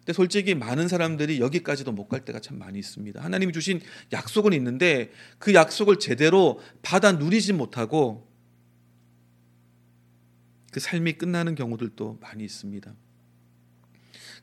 근데 0.00 0.12
솔직히 0.14 0.54
많은 0.54 0.88
사람들이 0.88 1.40
여기까지도 1.40 1.92
못 1.92 2.08
갈 2.08 2.24
때가 2.24 2.40
참 2.40 2.58
많이 2.58 2.78
있습니다. 2.78 3.22
하나님이 3.22 3.52
주신 3.52 3.80
약속은 4.12 4.52
있는데 4.54 5.12
그 5.38 5.54
약속을 5.54 5.98
제대로 6.00 6.60
받아 6.82 7.12
누리지 7.12 7.52
못하고 7.52 8.28
그 10.72 10.80
삶이 10.80 11.14
끝나는 11.14 11.54
경우들도 11.54 12.18
많이 12.20 12.44
있습니다. 12.44 12.92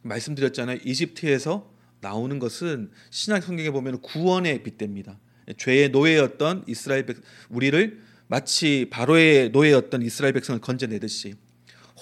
말씀드렸잖아요. 0.03 0.79
이집트에서 0.85 1.73
나오는 2.01 2.37
것은 2.39 2.91
신약 3.09 3.43
성경에 3.43 3.71
보면 3.71 4.01
구원의 4.01 4.63
빗대입니다. 4.63 5.19
죄의 5.57 5.89
노예였던 5.89 6.65
이스라엘 6.67 7.05
백 7.05 7.17
우리를 7.49 8.01
마치 8.27 8.87
바로의 8.89 9.49
노예였던 9.49 10.01
이스라엘 10.03 10.33
백성을 10.33 10.59
건져내듯이 10.61 11.33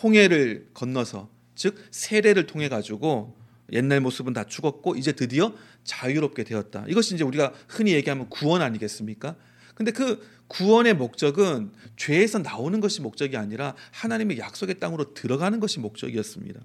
홍해를 0.03 0.69
건너서 0.73 1.29
즉 1.55 1.77
세례를 1.91 2.47
통해 2.47 2.67
가지고 2.67 3.37
옛날 3.71 3.99
모습은 4.01 4.33
다 4.33 4.45
죽었고 4.45 4.95
이제 4.95 5.11
드디어 5.11 5.53
자유롭게 5.83 6.43
되었다. 6.43 6.85
이것이 6.87 7.15
이제 7.15 7.23
우리가 7.23 7.53
흔히 7.67 7.93
얘기하면 7.93 8.29
구원 8.29 8.61
아니겠습니까? 8.61 9.35
근데 9.73 9.91
그 9.91 10.25
구원의 10.47 10.93
목적은 10.95 11.71
죄에서 11.97 12.39
나오는 12.39 12.79
것이 12.79 13.01
목적이 13.01 13.37
아니라 13.37 13.75
하나님의 13.91 14.37
약속의 14.37 14.79
땅으로 14.79 15.13
들어가는 15.13 15.59
것이 15.59 15.79
목적이었습니다. 15.79 16.61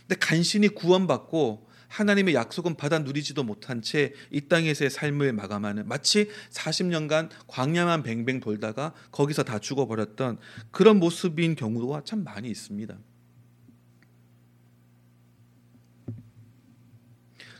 근데 0.00 0.16
간신히 0.20 0.68
구원받고 0.68 1.66
하나님의 1.88 2.34
약속은 2.34 2.74
받아 2.74 2.98
누리지도 2.98 3.44
못한 3.44 3.80
채 3.80 4.12
이 4.30 4.42
땅에서의 4.48 4.90
삶을 4.90 5.32
마감하는 5.32 5.86
마치 5.86 6.28
40년간 6.50 7.30
광야만 7.46 8.02
뱅뱅 8.02 8.40
돌다가 8.40 8.92
거기서 9.12 9.44
다 9.44 9.60
죽어버렸던 9.60 10.38
그런 10.72 10.98
모습인 10.98 11.54
경우가 11.54 12.02
참 12.04 12.24
많이 12.24 12.50
있습니다. 12.50 12.96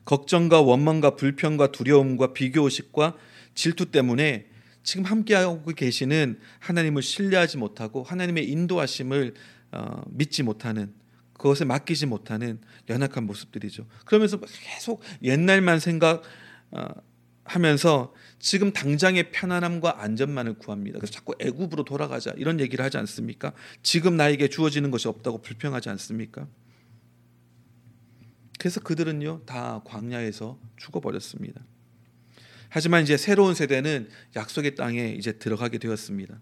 걱정과 0.05 0.61
원망과 0.61 1.17
불평과 1.17 1.73
두려움과 1.73 2.33
비교의식과 2.33 3.17
질투 3.55 3.91
때문에 3.91 4.47
지금 4.83 5.05
함께하고 5.05 5.65
계시는 5.65 6.39
하나님을 6.59 7.03
신뢰하지 7.03 7.57
못하고 7.57 8.03
하나님의 8.03 8.49
인도하심을 8.51 9.35
어, 9.73 10.03
믿지 10.09 10.43
못하는 10.43 10.93
그것에 11.33 11.65
맡기지 11.65 12.07
못하는 12.07 12.61
연약한 12.89 13.25
모습들이죠. 13.25 13.87
그러면서 14.05 14.39
계속 14.39 15.03
옛날만 15.23 15.81
생각하면서 15.81 16.23
어, 17.95 18.13
지금 18.39 18.73
당장의 18.73 19.33
편안함과 19.33 20.03
안전만을 20.03 20.55
구합니다. 20.55 20.99
그래서 20.99 21.13
자꾸 21.13 21.35
애굽으로 21.41 21.85
돌아가자 21.85 22.33
이런 22.37 22.61
얘기를 22.61 22.85
하지 22.85 22.99
않습니까? 22.99 23.53
지금 23.83 24.17
나에게 24.17 24.49
주어지는 24.49 24.91
것이 24.91 25.09
없다고 25.09 25.39
불평하지 25.43 25.89
않습니까? 25.89 26.47
그래서 28.59 28.81
그들은요 28.81 29.43
다 29.47 29.83
광야에서 29.85 30.59
죽어버렸습니다. 30.77 31.61
하지만 32.69 33.03
이제 33.03 33.17
새로운 33.17 33.55
세대는 33.55 34.09
약속의 34.35 34.75
땅에 34.75 35.15
이제 35.17 35.33
들어가게 35.33 35.79
되었습니다. 35.79 36.41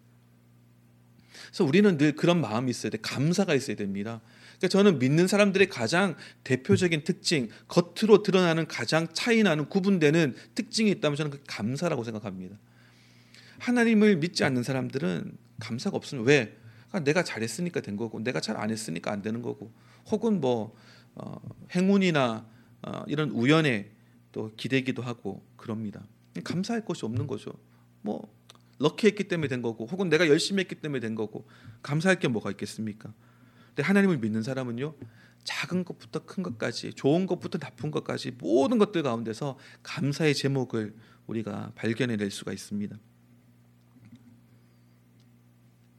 그래서 1.47 1.65
우리는 1.65 1.99
늘 1.99 2.13
그런 2.17 2.41
마음이 2.41 2.71
있어야 2.71 2.91
돼. 2.91 2.99
감사가 3.03 3.55
있어야 3.55 3.77
됩니다. 3.77 4.23
그러니까 4.57 4.69
저는 4.69 4.99
믿는 4.99 5.27
사람들의 5.27 5.69
가장 5.69 6.17
대표적인 6.45 7.05
특징, 7.05 7.51
겉으로 7.69 8.23
드러나는 8.23 8.67
가장 8.67 9.13
차이나는 9.13 9.69
구분되는 9.69 10.35
특징이 10.55 10.91
있다면 10.93 11.17
저는 11.17 11.31
그 11.31 11.41
감사라고 11.47 12.05
생각합니다. 12.05 12.57
하나님을 13.59 14.17
믿지 14.17 14.45
않는 14.45 14.63
사람들은 14.63 15.37
감사가 15.61 15.97
없으면 15.97 16.25
왜? 16.25 16.57
그러니까 16.89 17.01
내가 17.05 17.23
잘했으니까 17.23 17.81
된 17.81 17.97
거고, 17.97 18.21
내가 18.21 18.41
잘 18.41 18.57
안 18.57 18.71
했으니까 18.71 19.13
안 19.13 19.21
되는 19.21 19.43
거고, 19.43 19.73
혹은 20.11 20.41
뭐 20.41 20.75
어, 21.15 21.41
행운이나 21.75 22.47
어, 22.83 23.03
이런 23.07 23.31
우연에 23.31 23.91
또 24.33 24.51
기대기도 24.57 25.03
하고 25.03 25.45
그럽니다. 25.57 26.07
감사할 26.45 26.85
것이 26.85 27.05
없는 27.05 27.27
거죠. 27.27 27.53
뭐 28.01 28.33
럭키했기 28.79 29.25
때문에 29.25 29.49
된 29.49 29.63
거고, 29.63 29.87
혹은 29.87 30.09
내가 30.09 30.27
열심히 30.29 30.61
했기 30.61 30.75
때문에 30.75 31.01
된 31.01 31.15
거고, 31.15 31.47
감사할 31.83 32.19
게 32.19 32.27
뭐가 32.27 32.51
있겠습니까? 32.51 33.13
근데 33.69 33.83
하나님을 33.83 34.19
믿는 34.19 34.43
사람은요. 34.43 34.95
작은 35.45 35.85
것부터 35.85 36.25
큰 36.25 36.43
것까지 36.43 36.95
좋은 36.95 37.27
것부터 37.27 37.59
나쁜 37.59 37.91
것까지 37.91 38.33
모든 38.33 38.79
것들 38.79 39.03
가운데서 39.03 39.59
감사의 39.83 40.35
제목을 40.35 40.95
우리가 41.27 41.73
발견해낼 41.75 42.31
수가 42.31 42.53
있습니다. 42.53 42.97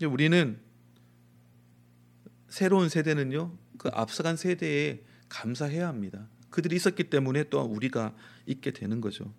우리는 0.06 0.60
새로운 2.48 2.90
세대는요 2.90 3.58
그 3.84 3.90
앞서간 3.92 4.38
세대에 4.38 5.02
감사해야 5.28 5.90
합니다. 5.90 6.30
그들이 6.50 6.78
있었기 6.78 7.10
때문에 7.10 7.50
또 7.50 7.62
우리가 7.64 8.16
있게 8.46 8.72
되는 8.72 9.02
거죠. 9.02 9.34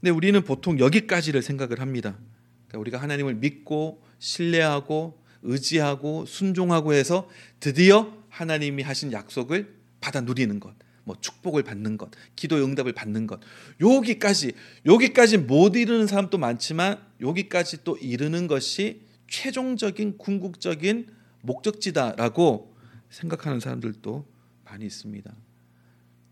근데 0.00 0.10
우리는 0.10 0.42
보통 0.42 0.80
여기까지를 0.80 1.40
생각을 1.40 1.78
합니다. 1.78 2.18
그러니까 2.66 2.78
우리가 2.80 3.00
하나님을 3.00 3.36
믿고 3.36 4.02
신뢰하고 4.18 5.22
의지하고 5.42 6.26
순종하고 6.26 6.94
해서 6.94 7.28
드디어 7.60 8.12
하나님이 8.28 8.82
하신 8.82 9.12
약속을 9.12 9.72
받아 10.00 10.20
누리는 10.20 10.58
것, 10.58 10.74
뭐 11.04 11.14
축복을 11.20 11.62
받는 11.62 11.96
것, 11.96 12.10
기도 12.34 12.56
응답을 12.56 12.92
받는 12.92 13.28
것. 13.28 13.38
여기까지 13.80 14.52
여기까지 14.84 15.38
못 15.38 15.76
이루는 15.76 16.08
사람도 16.08 16.38
많지만 16.38 16.98
여기까지 17.20 17.84
또 17.84 17.96
이르는 17.98 18.48
것이 18.48 19.02
최종적인 19.28 20.18
궁극적인 20.18 21.13
목적지다라고 21.44 22.74
생각하는 23.10 23.60
사람들도 23.60 24.26
많이 24.64 24.86
있습니다. 24.86 25.32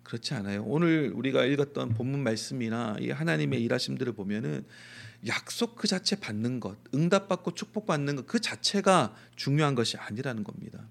그렇지 0.03 0.35
않아요. 0.35 0.65
오늘 0.65 1.13
우리가 1.15 1.45
읽었던 1.45 1.95
본문 1.95 2.23
말씀이나 2.23 2.97
이 3.01 3.11
하나님의 3.11 3.63
일하심들을 3.63 4.13
보면은 4.15 4.65
약속 5.27 5.77
그 5.77 5.87
자체 5.87 6.17
받는 6.17 6.59
것, 6.59 6.77
응답받고 6.93 7.55
축복받는 7.55 8.17
것 8.17 8.27
그 8.27 8.41
자체가 8.41 9.15
중요한 9.37 9.75
것이 9.75 9.97
아니라는 9.97 10.43
겁니다. 10.43 10.89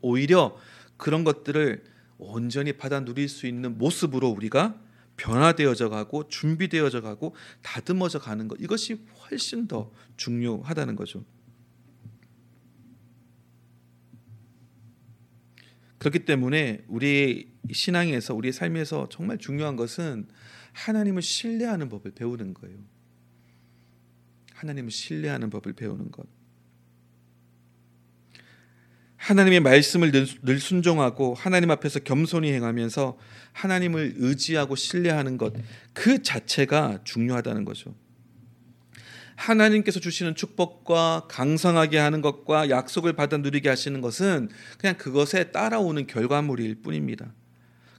오히려 0.00 0.56
그런 0.96 1.24
것들을 1.24 1.84
온전히 2.18 2.72
받아 2.72 3.00
누릴 3.00 3.28
수 3.28 3.46
있는 3.46 3.76
모습으로 3.78 4.28
우리가 4.28 4.80
변화되어져 5.16 5.90
가고 5.90 6.28
준비되어져 6.28 7.02
가고 7.02 7.34
다듬어져 7.62 8.18
가는 8.20 8.48
것 8.48 8.58
이것이 8.60 9.04
훨씬 9.20 9.68
더 9.68 9.90
중요하다는 10.16 10.96
거죠. 10.96 11.24
그렇기 16.00 16.24
때문에 16.24 16.82
우리 16.88 17.52
신앙에서 17.70 18.34
우리 18.34 18.52
삶에서 18.52 19.08
정말 19.10 19.38
중요한 19.38 19.76
것은 19.76 20.26
하나님을 20.72 21.22
신뢰하는 21.22 21.88
법을 21.88 22.12
배우는 22.12 22.54
거예요. 22.54 22.78
하나님을 24.54 24.90
신뢰하는 24.90 25.50
법을 25.50 25.74
배우는 25.74 26.10
것. 26.10 26.26
하나님의 29.16 29.60
말씀을 29.60 30.10
늘 30.10 30.58
순종하고 30.58 31.34
하나님 31.34 31.70
앞에서 31.70 32.00
겸손히 32.00 32.50
행하면서 32.52 33.18
하나님을 33.52 34.14
의지하고 34.16 34.74
신뢰하는 34.74 35.36
것 35.36 35.52
그 35.92 36.22
자체가 36.22 37.00
중요하다는 37.04 37.66
거죠. 37.66 37.94
하나님께서 39.40 40.00
주시는 40.00 40.34
축복과 40.34 41.26
강성하게 41.28 41.98
하는 41.98 42.20
것과 42.20 42.68
약속을 42.68 43.14
받아 43.14 43.38
누리게 43.38 43.68
하시는 43.68 44.00
것은 44.00 44.50
그냥 44.78 44.96
그것에 44.96 45.44
따라오는 45.44 46.06
결과물일 46.06 46.82
뿐입니다. 46.82 47.32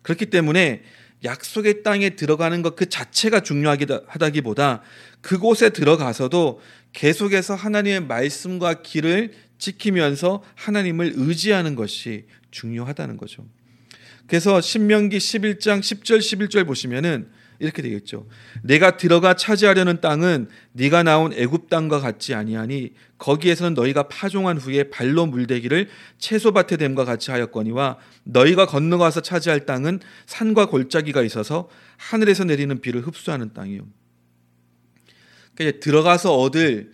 그렇기 0.03 0.27
때문에 0.27 0.83
약속의 1.23 1.83
땅에 1.83 2.11
들어가는 2.11 2.61
것 2.61 2.75
그 2.75 2.89
자체가 2.89 3.41
중요하다기보다 3.41 4.81
그곳에 5.21 5.69
들어가서도 5.69 6.61
계속해서 6.93 7.55
하나님의 7.55 8.01
말씀과 8.01 8.81
길을 8.81 9.33
지키면서 9.57 10.43
하나님을 10.55 11.13
의지하는 11.15 11.75
것이 11.75 12.25
중요하다는 12.49 13.17
거죠. 13.17 13.45
그래서 14.27 14.61
신명기 14.61 15.17
11장 15.17 15.79
10절 15.79 16.19
11절 16.19 16.65
보시면은 16.65 17.29
이렇게 17.61 17.83
되겠죠. 17.83 18.27
내가 18.63 18.97
들어가 18.97 19.35
차지하려는 19.35 20.01
땅은 20.01 20.49
네가 20.73 21.03
나온 21.03 21.31
애굽 21.31 21.69
땅과 21.69 21.99
같지 21.99 22.33
아니하니 22.33 22.93
거기에서는 23.19 23.75
너희가 23.75 24.07
파종한 24.07 24.57
후에 24.57 24.89
발로 24.89 25.27
물대기를 25.27 25.87
채소밭에 26.17 26.77
됨과 26.77 27.05
같이 27.05 27.29
하였거니와 27.29 27.99
너희가 28.23 28.65
건너가서 28.65 29.21
차지할 29.21 29.67
땅은 29.67 29.99
산과 30.25 30.69
골짜기가 30.69 31.21
있어서 31.21 31.69
하늘에서 31.97 32.45
내리는 32.45 32.81
비를 32.81 33.01
흡수하는 33.01 33.53
땅이요. 33.53 33.87
그러니까 35.53 35.79
들어가서 35.79 36.35
얻을 36.35 36.91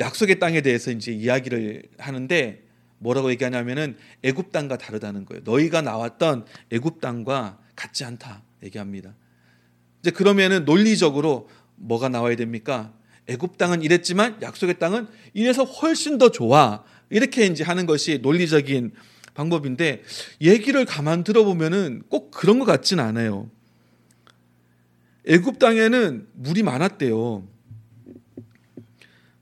약속의 0.00 0.38
땅에 0.38 0.62
대해서 0.62 0.90
이제 0.90 1.12
이야기를 1.12 1.82
하는데 1.98 2.62
뭐라고 2.98 3.30
얘기하냐면은 3.30 3.98
애굽 4.22 4.50
땅과 4.50 4.78
다르다는 4.78 5.26
거예요. 5.26 5.42
너희가 5.44 5.82
나왔던 5.82 6.46
애굽 6.72 7.02
땅과 7.02 7.58
같지 7.74 8.04
않다 8.06 8.42
얘기합니다. 8.62 9.14
이제 10.06 10.12
그러면은 10.12 10.64
논리적으로 10.64 11.48
뭐가 11.74 12.08
나와야 12.08 12.36
됩니까? 12.36 12.92
애굽 13.26 13.58
땅은 13.58 13.82
이랬지만 13.82 14.40
약속의 14.40 14.78
땅은 14.78 15.08
이래서 15.34 15.64
훨씬 15.64 16.16
더 16.16 16.30
좋아. 16.30 16.84
이렇게 17.10 17.44
이제 17.46 17.64
하는 17.64 17.86
것이 17.86 18.20
논리적인 18.22 18.92
방법인데 19.34 20.04
얘기를 20.40 20.84
가만 20.84 21.24
들어보면은 21.24 22.04
꼭 22.08 22.30
그런 22.30 22.60
것 22.60 22.66
같진 22.66 23.00
않아요. 23.00 23.50
애굽 25.26 25.58
땅에는 25.58 26.28
물이 26.34 26.62
많았대요. 26.62 27.48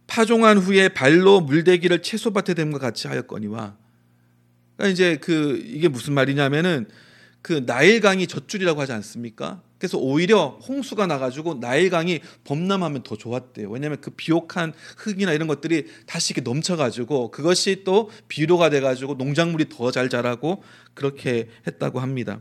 파종한 0.06 0.56
후에 0.56 0.88
발로 0.88 1.42
물대기를 1.42 2.00
채소밭에 2.00 2.54
됨과 2.54 2.78
같이 2.78 3.06
하였거니와. 3.06 3.76
그러니까 4.76 4.92
이제 4.92 5.18
그 5.18 5.62
이게 5.62 5.88
무슨 5.88 6.14
말이냐면은 6.14 6.88
그 7.42 7.64
나일강이 7.66 8.26
젖줄이라고 8.26 8.80
하지 8.80 8.92
않습니까? 8.92 9.62
그래서 9.84 9.98
오히려 9.98 10.58
홍수가 10.66 11.06
나가지고 11.06 11.56
나일강이 11.56 12.20
범람하면 12.44 13.02
더 13.02 13.16
좋았대요. 13.16 13.68
왜냐하면 13.68 14.00
그 14.00 14.12
비옥한 14.12 14.72
흙이나 14.96 15.34
이런 15.34 15.46
것들이 15.46 15.88
다시 16.06 16.32
이렇게 16.32 16.40
넘쳐가지고 16.40 17.30
그것이 17.30 17.82
또 17.84 18.10
비료가 18.28 18.70
돼가지고 18.70 19.16
농작물이 19.16 19.68
더 19.68 19.90
잘 19.90 20.08
자라고 20.08 20.62
그렇게 20.94 21.50
했다고 21.66 22.00
합니다. 22.00 22.40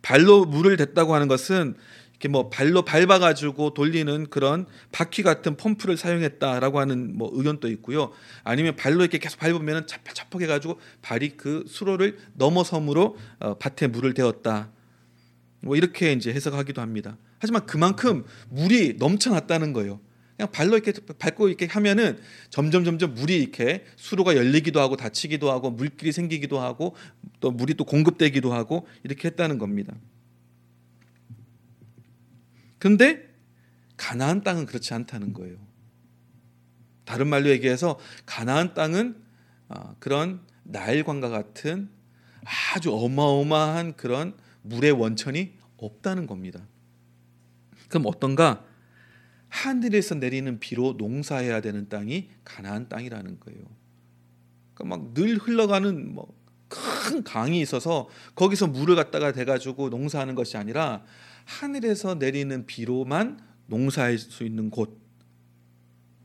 발로 0.00 0.46
물을 0.46 0.78
댔다고 0.78 1.14
하는 1.14 1.28
것은 1.28 1.74
이렇게 2.12 2.28
뭐 2.28 2.48
발로 2.48 2.86
밟아가지고 2.86 3.74
돌리는 3.74 4.30
그런 4.30 4.64
바퀴 4.92 5.22
같은 5.22 5.58
펌프를 5.58 5.98
사용했다라고 5.98 6.80
하는 6.80 7.18
뭐 7.18 7.30
의견도 7.34 7.68
있고요. 7.68 8.12
아니면 8.44 8.76
발로 8.76 9.02
이렇게 9.02 9.18
계속 9.18 9.38
밟으면 9.40 9.86
차퍽차퍽해가지고 9.86 10.80
발이 11.02 11.36
그 11.36 11.64
수로를 11.68 12.16
넘어섬으로 12.32 13.18
어, 13.40 13.58
밭에 13.58 13.88
물을 13.88 14.14
대었다. 14.14 14.70
뭐 15.62 15.76
이렇게 15.76 16.12
이제 16.12 16.32
해석하기도 16.32 16.80
합니다. 16.80 17.16
하지만 17.38 17.66
그만큼 17.66 18.24
물이 18.50 18.96
넘쳐났다는 18.98 19.72
거예요. 19.72 20.00
그냥 20.36 20.50
발로 20.50 20.76
이렇게 20.76 20.92
밟고 20.92 21.48
이렇게 21.48 21.66
하면은 21.66 22.18
점점 22.50 22.84
점점 22.84 23.14
물이 23.14 23.36
이렇게 23.36 23.84
수로가 23.96 24.36
열리기도 24.36 24.80
하고 24.80 24.96
닫히기도 24.96 25.50
하고 25.50 25.70
물길이 25.70 26.10
생기기도 26.10 26.60
하고 26.60 26.96
또 27.40 27.50
물이 27.50 27.74
또 27.74 27.84
공급되기도 27.84 28.52
하고 28.52 28.86
이렇게 29.04 29.28
했다는 29.28 29.58
겁니다. 29.58 29.94
근데 32.78 33.28
가나안 33.96 34.42
땅은 34.42 34.66
그렇지 34.66 34.92
않다는 34.94 35.32
거예요. 35.32 35.56
다른 37.04 37.28
말로 37.28 37.50
얘기해서 37.50 38.00
가나안 38.26 38.74
땅은 38.74 39.22
아, 39.68 39.94
그런 40.00 40.40
나일강과 40.64 41.28
같은 41.28 41.88
아주 42.74 42.92
어마어마한 42.92 43.96
그런 43.96 44.34
물의 44.62 44.92
원천이 44.92 45.54
없다는 45.76 46.26
겁니다. 46.26 46.66
그럼 47.88 48.04
어떤가? 48.06 48.64
하늘에서 49.48 50.14
내리는 50.14 50.58
비로 50.60 50.94
농사해야 50.96 51.60
되는 51.60 51.88
땅이 51.88 52.30
가나안 52.44 52.88
땅이라는 52.88 53.40
거예요. 53.40 53.60
그러니까 54.74 54.96
막 54.96 55.14
늘 55.14 55.36
흘러가는 55.36 56.14
뭐 56.14 56.42
큰 56.72 57.22
강이 57.22 57.60
있어서 57.60 58.08
거기서 58.34 58.66
물을 58.66 58.96
갖다가 58.96 59.32
대가지고 59.32 59.90
농사하는 59.90 60.34
것이 60.34 60.56
아니라 60.56 61.04
하늘에서 61.44 62.14
내리는 62.14 62.64
비로만 62.64 63.40
농사할 63.66 64.16
수 64.16 64.44
있는 64.44 64.70
곳. 64.70 64.98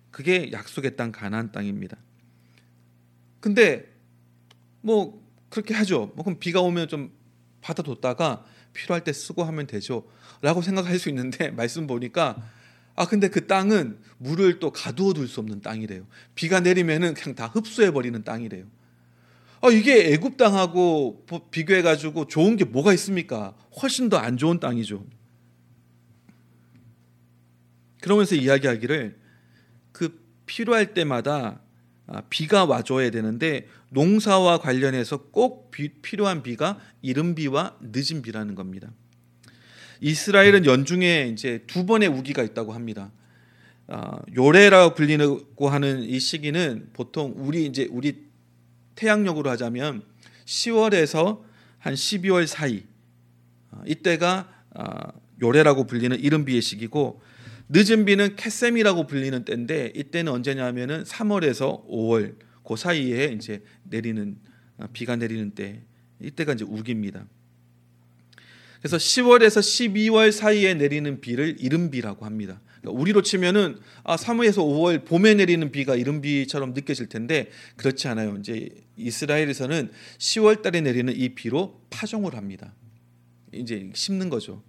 그게 0.09 0.51
약속의 0.53 0.95
땅 0.95 1.11
가나안 1.11 1.51
땅입니다. 1.51 1.97
근데 3.41 3.93
뭐 4.81 5.21
그렇게 5.49 5.73
하죠. 5.73 6.13
뭐 6.15 6.23
그럼 6.23 6.39
비가 6.39 6.61
오면 6.61 6.87
좀 6.87 7.11
받아뒀다가 7.67 8.45
필요할 8.73 9.03
때 9.03 9.11
쓰고 9.11 9.43
하면 9.43 9.67
되죠라고 9.67 10.61
생각할 10.63 10.97
수 10.99 11.09
있는데 11.09 11.49
말씀 11.57 11.87
보니까 11.87 12.37
아 12.95 13.05
근데 13.07 13.27
그 13.29 13.45
땅은 13.45 13.99
물을 14.17 14.59
또 14.59 14.71
가두어 14.71 15.13
둘 15.13 15.27
수 15.27 15.39
없는 15.39 15.61
땅이래요. 15.61 16.07
비가 16.33 16.59
내리면은 16.59 17.13
그냥 17.13 17.35
다 17.35 17.47
흡수해 17.47 17.91
버리는 17.91 18.23
땅이래요. 18.23 18.65
아 19.61 19.69
이게 19.69 20.13
애굽 20.13 20.37
땅하고 20.37 21.25
비교해 21.51 21.81
가지고 21.81 22.27
좋은 22.27 22.55
게 22.57 22.65
뭐가 22.65 22.93
있습니까? 22.93 23.55
훨씬 23.81 24.09
더 24.09 24.17
안 24.17 24.37
좋은 24.37 24.59
땅이죠. 24.59 25.05
그러면서 28.01 28.35
이야기하기를 28.35 29.19
그 29.91 30.23
필요할 30.45 30.93
때마다 30.93 31.59
아, 31.59 31.66
비가 32.29 32.65
와줘야 32.65 33.09
되는데 33.11 33.67
농사와 33.89 34.59
관련해서 34.59 35.17
꼭 35.31 35.71
비, 35.71 35.89
필요한 35.89 36.43
비가 36.43 36.79
이른 37.01 37.35
비와 37.35 37.77
늦은 37.81 38.21
비라는 38.21 38.55
겁니다. 38.55 38.91
이스라엘은 40.01 40.65
연중에 40.65 41.29
이제 41.33 41.63
두 41.67 41.85
번의 41.85 42.09
우기가 42.09 42.43
있다고 42.43 42.73
합니다. 42.73 43.11
아, 43.87 44.19
요래라고 44.35 44.95
불리고 44.95 45.69
하는 45.69 46.03
이 46.03 46.19
시기는 46.19 46.89
보통 46.93 47.33
우리 47.37 47.65
이제 47.65 47.87
우리 47.89 48.27
태양력으로 48.95 49.49
하자면 49.51 50.03
10월에서 50.45 51.41
한 51.79 51.93
12월 51.93 52.47
사이 52.47 52.83
아, 53.71 53.81
이때가 53.85 54.49
아, 54.73 55.11
요래라고 55.41 55.85
불리는 55.85 56.19
이른 56.19 56.45
비의 56.45 56.61
시기고 56.61 57.21
늦은 57.69 58.05
비는 58.05 58.35
캐셈이라고 58.35 59.07
불리는 59.07 59.43
때인데 59.45 59.91
이때는 59.95 60.31
언제냐면은 60.31 61.03
3월에서 61.03 61.87
5월 61.87 62.35
그 62.65 62.75
사이에 62.75 63.25
이제 63.25 63.63
내리는 63.83 64.37
아, 64.77 64.87
비가 64.93 65.15
내리는 65.15 65.51
때 65.51 65.83
이때가 66.21 66.53
이제 66.53 66.65
우기입니다. 66.65 67.27
그래서 68.79 68.97
10월에서 68.97 69.59
12월 69.59 70.31
사이에 70.31 70.73
내리는 70.75 71.19
비를 71.19 71.55
이른 71.59 71.89
비라고 71.89 72.25
합니다. 72.25 72.61
그러니까 72.81 73.01
우리로 73.01 73.21
치면은 73.21 73.79
아 74.03 74.15
3월에서 74.15 74.57
5월 74.57 75.05
봄에 75.05 75.33
내리는 75.33 75.71
비가 75.71 75.95
이른 75.95 76.21
비처럼 76.21 76.73
느껴질 76.73 77.07
텐데 77.09 77.49
그렇지 77.75 78.07
않아요. 78.07 78.37
이제 78.37 78.69
이스라엘에서는 78.95 79.91
10월 80.19 80.61
달에 80.61 80.81
내리는 80.81 81.13
이 81.15 81.29
비로 81.29 81.81
파종을 81.89 82.35
합니다. 82.35 82.73
이제 83.51 83.89
심는 83.93 84.29
거죠. 84.29 84.63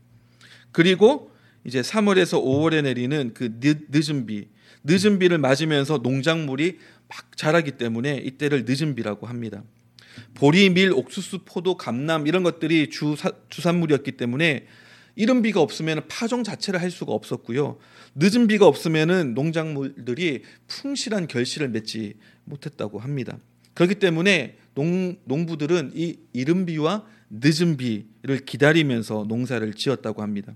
그리고 0.73 1.31
이제 1.64 1.81
3월에서 1.81 2.42
5월에 2.42 2.83
내리는 2.83 3.33
그 3.35 3.59
늦은 3.61 4.27
비, 4.27 4.49
늦은 4.85 5.18
비를 5.18 5.38
맞으면서 5.38 5.99
농작물이 5.99 6.79
막 7.09 7.37
자라기 7.37 7.73
때문에 7.73 8.16
이때를 8.18 8.64
늦은 8.66 8.94
비라고 8.94 9.27
합니다. 9.27 9.62
보리, 10.35 10.71
밀, 10.71 10.92
옥수수, 10.92 11.40
포도, 11.44 11.77
감남 11.77 12.27
이런 12.27 12.42
것들이 12.42 12.90
주 12.90 13.16
주산물이었기 13.51 14.12
때문에 14.12 14.66
이른 15.16 15.42
비가 15.42 15.61
없으면 15.61 16.03
파종 16.09 16.44
자체를 16.44 16.81
할 16.81 16.90
수가 16.90 17.12
없었고요. 17.12 17.79
늦은 18.14 18.47
비가 18.47 18.66
없으면 18.66 19.35
농작물들이 19.35 20.42
풍실한 20.68 21.27
결실을 21.27 21.68
맺지 21.71 22.14
못했다고 22.44 23.01
합니다. 23.01 23.37
그렇기 23.75 23.97
때문에 23.97 24.57
농, 24.75 25.16
농부들은 25.25 25.92
이 25.94 26.18
이른 26.33 26.66
비와 26.66 27.05
늦은 27.31 27.77
비를 27.77 28.44
기다리면서 28.47 29.27
농사를 29.29 29.75
지었다고 29.75 30.23
합니다. 30.23 30.55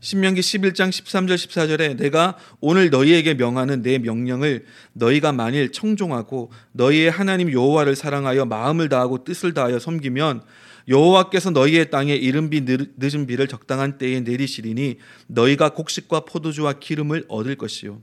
신명기 0.00 0.40
11장 0.40 0.88
13절 0.88 1.34
14절에 1.34 1.96
내가 1.96 2.38
오늘 2.60 2.88
너희에게 2.88 3.34
명하는 3.34 3.82
내 3.82 3.98
명령을 3.98 4.64
너희가 4.94 5.32
만일 5.32 5.72
청종하고 5.72 6.50
너희의 6.72 7.10
하나님 7.10 7.52
여호와를 7.52 7.94
사랑하여 7.96 8.46
마음을 8.46 8.88
다하고 8.88 9.24
뜻을 9.24 9.52
다하여 9.52 9.78
섬기면 9.78 10.42
여호와께서 10.88 11.50
너희의 11.50 11.90
땅에 11.90 12.14
이른 12.14 12.48
비 12.48 12.62
늦은 12.62 13.26
비를 13.26 13.46
적당한 13.46 13.98
때에 13.98 14.20
내리시리니 14.20 14.96
너희가 15.26 15.74
곡식과 15.74 16.20
포도주와 16.20 16.74
기름을 16.74 17.26
얻을 17.28 17.56
것이요. 17.56 18.00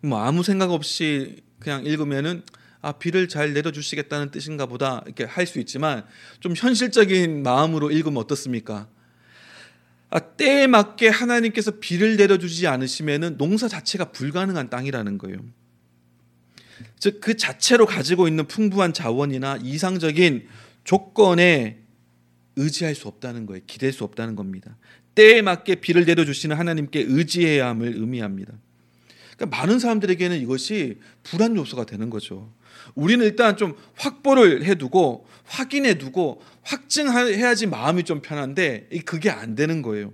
뭐 0.00 0.20
아무 0.20 0.42
생각 0.42 0.72
없이 0.72 1.36
그냥 1.60 1.84
읽으면은 1.86 2.42
아 2.82 2.92
비를 2.92 3.28
잘 3.28 3.54
내려 3.54 3.70
주시겠다는 3.70 4.30
뜻인가 4.32 4.66
보다 4.66 5.02
이렇게 5.06 5.24
할 5.24 5.46
수 5.46 5.58
있지만 5.60 6.04
좀 6.40 6.54
현실적인 6.56 7.42
마음으로 7.42 7.90
읽으면 7.90 8.18
어떻습니까? 8.18 8.88
아, 10.10 10.18
때에 10.18 10.66
맞게 10.66 11.08
하나님께서 11.08 11.78
비를 11.80 12.16
내려주지 12.16 12.66
않으시면은 12.66 13.38
농사 13.38 13.66
자체가 13.68 14.12
불가능한 14.12 14.68
땅이라는 14.68 15.16
거예요. 15.18 15.38
즉 16.98 17.20
그 17.20 17.36
자체로 17.36 17.86
가지고 17.86 18.28
있는 18.28 18.46
풍부한 18.46 18.92
자원이나 18.92 19.58
이상적인 19.62 20.46
조건에 20.84 21.78
의지할 22.56 22.94
수 22.94 23.08
없다는 23.08 23.46
거예요. 23.46 23.62
기댈 23.66 23.92
수 23.92 24.04
없다는 24.04 24.36
겁니다. 24.36 24.76
때에 25.14 25.40
맞게 25.42 25.76
비를 25.76 26.04
내려주시는 26.04 26.56
하나님께 26.56 27.04
의지해야 27.08 27.68
함을 27.68 27.94
의미합니다. 27.96 28.52
그러니까 29.36 29.56
많은 29.56 29.78
사람들에게는 29.78 30.40
이것이 30.40 30.98
불안 31.22 31.56
요소가 31.56 31.86
되는 31.86 32.10
거죠. 32.10 32.52
우리는 32.94 33.24
일단 33.24 33.56
좀 33.56 33.76
확보를 33.96 34.64
해두고 34.64 35.26
확인해두고 35.44 36.42
확증해야지 36.62 37.66
마음이 37.66 38.04
좀 38.04 38.22
편한데 38.22 38.88
그게 39.04 39.30
안 39.30 39.54
되는 39.54 39.82
거예요. 39.82 40.12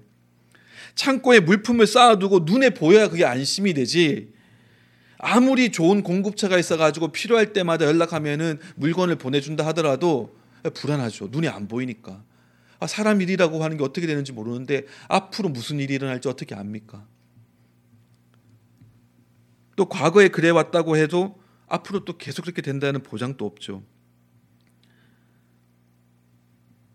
창고에 0.94 1.40
물품을 1.40 1.86
쌓아두고 1.86 2.40
눈에 2.40 2.70
보여야 2.70 3.08
그게 3.08 3.24
안심이 3.24 3.74
되지. 3.74 4.32
아무리 5.18 5.70
좋은 5.70 6.02
공급처가 6.02 6.58
있어가지고 6.58 7.08
필요할 7.08 7.52
때마다 7.52 7.86
연락하면은 7.86 8.58
물건을 8.76 9.16
보내준다 9.16 9.66
하더라도 9.68 10.36
불안하죠. 10.74 11.28
눈이 11.30 11.48
안 11.48 11.68
보이니까. 11.68 12.22
아, 12.80 12.86
사람 12.86 13.20
일이라고 13.20 13.62
하는 13.62 13.76
게 13.76 13.84
어떻게 13.84 14.06
되는지 14.06 14.32
모르는데 14.32 14.84
앞으로 15.08 15.48
무슨 15.48 15.80
일이 15.80 15.94
일어날지 15.94 16.28
어떻게 16.28 16.54
압니까? 16.54 17.06
또 19.74 19.88
과거에 19.88 20.28
그래 20.28 20.50
왔다고 20.50 20.96
해도 20.96 21.37
앞으로 21.68 22.04
또 22.04 22.16
계속 22.16 22.42
그렇게 22.42 22.62
된다는 22.62 23.02
보장도 23.02 23.44
없죠. 23.44 23.82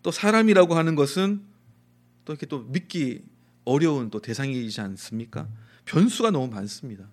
또 0.01 0.12
사람이라고 0.12 0.75
하는 0.75 0.95
것은 0.95 1.41
또 2.25 2.33
이렇게 2.33 2.45
또 2.45 2.63
믿기 2.63 3.23
어려운 3.65 4.09
또 4.09 4.19
대상이지 4.19 4.81
않습니까? 4.81 5.47
변수가 5.86 6.31
너무 6.31 6.53
많습니다. 6.53 7.07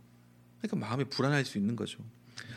그러니까 0.61 0.87
마음이 0.87 1.05
불안할 1.05 1.44
수 1.44 1.59
있는 1.59 1.77
거죠. 1.77 1.99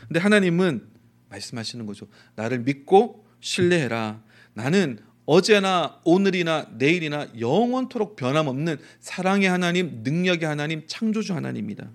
근데 0.08 0.20
하나님은 0.20 0.88
말씀하시는 1.28 1.86
거죠. 1.86 2.06
나를 2.36 2.60
믿고 2.60 3.26
신뢰해라. 3.40 4.22
나는 4.54 4.98
어제나 5.26 6.00
오늘이나 6.04 6.68
내일이나 6.76 7.28
영원토록 7.38 8.16
변함없는 8.16 8.78
사랑의 9.00 9.48
하나님, 9.48 10.02
능력의 10.02 10.46
하나님, 10.46 10.86
창조주 10.86 11.34
하나님입니다. 11.34 11.90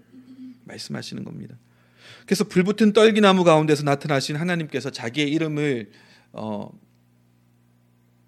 말씀하시는 0.66 1.24
겁니다. 1.24 1.56
그래서 2.30 2.44
불붙은 2.44 2.94
떨기나무 2.94 3.44
가운데서 3.44 3.82
나타나신 3.82 4.36
하나님께서 4.36 4.92
자기의 4.92 5.32
이름을 5.32 5.90
어, 6.32 6.70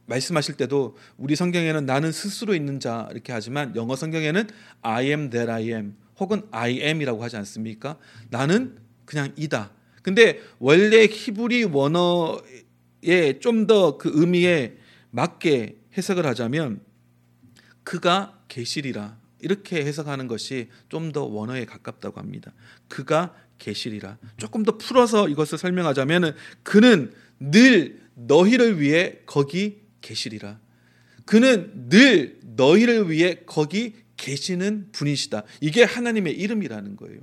말씀하실 0.07 0.57
때도 0.57 0.97
우리 1.17 1.35
성경에는 1.35 1.85
나는 1.85 2.11
스스로 2.11 2.55
있는 2.55 2.79
자 2.79 3.07
이렇게 3.11 3.31
하지만 3.31 3.75
영어 3.75 3.95
성경에는 3.95 4.47
I 4.81 5.05
am 5.05 5.29
that 5.29 5.51
I 5.51 5.65
am 5.67 5.95
혹은 6.19 6.41
I 6.49 6.81
am이라고 6.81 7.23
하지 7.23 7.37
않습니까? 7.37 7.99
나는 8.31 8.79
그냥 9.05 9.33
이다. 9.37 9.69
근데 10.01 10.39
원래 10.57 11.05
히브리 11.05 11.65
원어에 11.65 13.37
좀 13.39 13.67
더 13.67 13.99
그 13.99 14.09
의미에 14.15 14.77
맞게 15.11 15.77
해석을 15.95 16.25
하자면 16.25 16.81
그가 17.83 18.39
계시리라 18.47 19.21
이렇게 19.41 19.85
해석하는 19.85 20.27
것이 20.27 20.69
좀 20.89 21.11
더 21.11 21.23
원어에 21.25 21.65
가깝다고 21.65 22.19
합니다. 22.19 22.51
그가 22.87 23.35
계시리라. 23.61 24.17
조금 24.37 24.63
더 24.63 24.77
풀어서 24.77 25.29
이것을 25.29 25.57
설명하자면 25.59 26.35
그는 26.63 27.13
늘 27.39 28.01
너희를 28.15 28.81
위해 28.81 29.19
거기 29.27 29.81
계시리라. 30.01 30.59
그는 31.25 31.89
늘 31.89 32.39
너희를 32.41 33.09
위해 33.09 33.41
거기 33.45 33.93
계시는 34.17 34.89
분이시다. 34.91 35.43
이게 35.61 35.83
하나님의 35.83 36.33
이름이라는 36.33 36.95
거예요. 36.95 37.19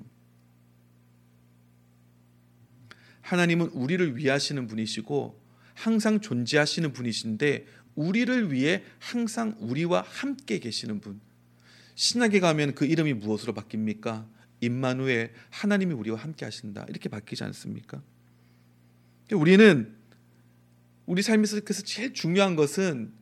하나님은 3.20 3.66
우리를 3.68 4.16
위하시는 4.16 4.66
분이시고 4.68 5.42
항상 5.74 6.20
존재하시는 6.20 6.92
분이신데 6.92 7.66
우리를 7.96 8.52
위해 8.52 8.84
항상 9.00 9.56
우리와 9.58 10.04
함께 10.06 10.60
계시는 10.60 11.00
분. 11.00 11.20
신학에 11.96 12.38
가면 12.38 12.74
그 12.74 12.86
이름이 12.86 13.14
무엇으로 13.14 13.54
바뀝니까? 13.54 14.37
임마누엘 14.60 15.32
하나님이 15.50 15.94
우리와 15.94 16.18
함께 16.18 16.44
하신다. 16.44 16.86
이렇게 16.88 17.08
바뀌지 17.08 17.44
않습니까? 17.44 18.02
우리는 19.32 19.94
우리 21.06 21.22
삶에서 21.22 21.60
제일 21.84 22.12
중요한 22.12 22.56
것은 22.56 23.12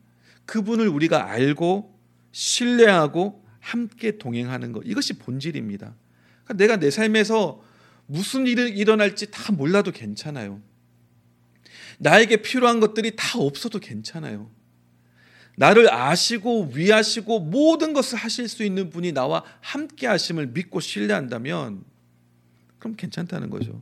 그분을 0.45 0.87
우리가 0.87 1.29
알고 1.29 1.97
신뢰하고 2.31 3.45
함께 3.59 4.17
동행하는 4.17 4.71
것. 4.71 4.83
이것이 4.85 5.13
본질입니다. 5.13 5.95
그러니까 6.43 6.53
내가 6.53 6.77
내 6.77 6.89
삶에서 6.89 7.63
무슨 8.05 8.47
일이 8.47 8.69
일어날지 8.69 9.31
다 9.31 9.51
몰라도 9.51 9.91
괜찮아요. 9.91 10.61
나에게 11.99 12.37
필요한 12.37 12.79
것들이 12.79 13.15
다 13.15 13.39
없어도 13.39 13.79
괜찮아요. 13.79 14.49
나를 15.59 15.91
아시고 15.91 16.69
위하시고 16.73 17.39
모든 17.39 17.91
것을 17.91 18.15
하실 18.15 18.47
수 18.47 18.63
있는 18.63 18.91
분이 18.91 19.11
나와 19.11 19.43
함께 19.59 20.05
하심을 20.05 20.47
믿고 20.47 20.79
신뢰한다면 20.79 21.83
그럼 22.77 22.95
괜찮다는 22.95 23.49
거죠. 23.49 23.81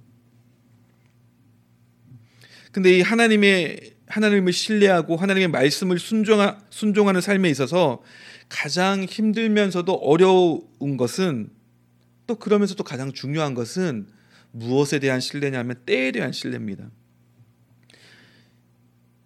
근데 2.72 2.98
이 2.98 3.02
하나님의 3.02 3.94
하나님을 4.08 4.54
신뢰하고 4.54 5.18
하나님의 5.18 5.50
말씀을 5.50 6.00
순종하, 6.00 6.60
순종하는 6.70 7.20
삶에 7.20 7.50
있어서 7.50 8.02
가장 8.48 9.04
힘들면서도 9.04 9.94
어려운 9.96 10.96
것은 10.96 11.50
또 12.26 12.36
그러면서 12.36 12.76
또 12.76 12.86
가장 12.86 13.12
중요한 13.12 13.54
것은 13.54 14.08
무엇에 14.52 15.00
대한 15.00 15.20
신뢰냐면 15.20 15.82
때에 15.86 16.14
대한 16.14 16.32
신뢰입니다. 16.32 16.90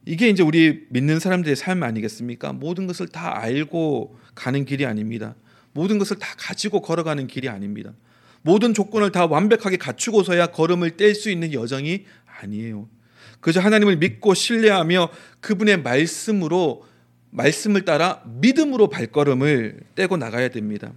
이게 0.10 0.28
이제 0.28 0.42
우리 0.42 0.88
믿는 0.90 1.20
사람들의 1.20 1.56
삶 1.56 1.84
아니겠습니까? 1.84 2.52
모든 2.52 2.88
것을 2.88 3.08
다 3.08 3.40
알고 3.44 4.18
가는 4.34 4.66
길이 4.66 4.84
아닙니다. 4.84 5.36
모든 5.72 6.00
것을 6.00 6.18
다 6.18 6.34
가지고 6.36 6.82
걸어가는 6.82 7.28
길이 7.28 7.48
아닙니다. 7.48 7.94
모든 8.42 8.74
조건을 8.74 9.12
다 9.12 9.28
완벽하게 9.28 9.78
갖추고서야 9.78 10.48
걸음을 10.48 10.98
뗄 10.98 11.14
수 11.14 11.30
있는 11.30 11.54
여정이 11.54 12.06
아니에요. 12.42 12.90
그저 13.40 13.60
하나님을 13.60 13.98
믿고 13.98 14.34
신뢰하며 14.34 15.10
그분의 15.42 15.84
말씀으로 15.84 16.88
말씀을 17.30 17.86
따라 17.86 18.24
믿음으로 18.26 18.90
발걸음을 18.90 19.80
떼고 19.94 20.18
나가야 20.18 20.50
됩니다. 20.50 20.92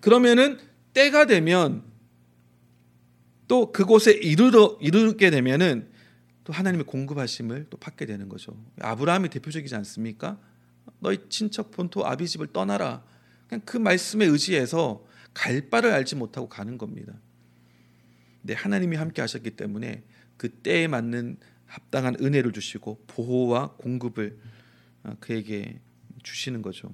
그러면은 0.00 0.58
때가 0.92 1.24
되면 1.24 1.82
또 3.48 3.72
그곳에 3.72 4.12
이르러 4.12 4.76
이르게 4.82 5.30
되면은 5.30 5.93
또 6.44 6.52
하나님의 6.52 6.86
공급하심을 6.86 7.66
또 7.70 7.78
받게 7.78 8.06
되는 8.06 8.28
거죠. 8.28 8.56
아브라함이 8.80 9.30
대표적이지 9.30 9.74
않습니까? 9.76 10.38
너희 11.00 11.18
친척 11.28 11.70
본토 11.70 12.06
아비 12.06 12.28
집을 12.28 12.48
떠나라. 12.52 13.02
그냥 13.48 13.62
그 13.64 13.78
말씀에 13.78 14.26
의지해서 14.26 15.04
갈 15.32 15.68
바를 15.68 15.90
알지 15.92 16.16
못하고 16.16 16.48
가는 16.48 16.78
겁니다. 16.78 17.14
네, 18.42 18.54
하나님이 18.54 18.96
함께 18.96 19.22
하셨기 19.22 19.52
때문에 19.52 20.04
그 20.36 20.50
때에 20.50 20.86
맞는 20.86 21.38
합당한 21.66 22.16
은혜를 22.20 22.52
주시고 22.52 23.04
보호와 23.06 23.72
공급을 23.78 24.38
어, 25.04 25.16
그에게 25.20 25.80
주시는 26.22 26.62
거죠. 26.62 26.92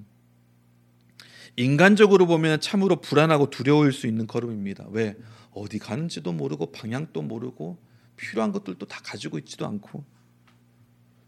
인간적으로 1.57 2.25
보면 2.25 2.61
참으로 2.61 3.01
불안하고 3.01 3.49
두려울 3.49 3.91
수 3.91 4.07
있는 4.07 4.27
걸음입니다. 4.27 4.87
왜 4.91 5.17
어디 5.51 5.77
가는지도 5.77 6.31
모르고 6.31 6.71
방향도 6.71 7.21
모르고 7.21 7.77
필요한 8.21 8.51
것들도 8.51 8.85
다 8.87 9.01
가지고 9.03 9.39
있지도 9.39 9.65
않고. 9.65 10.03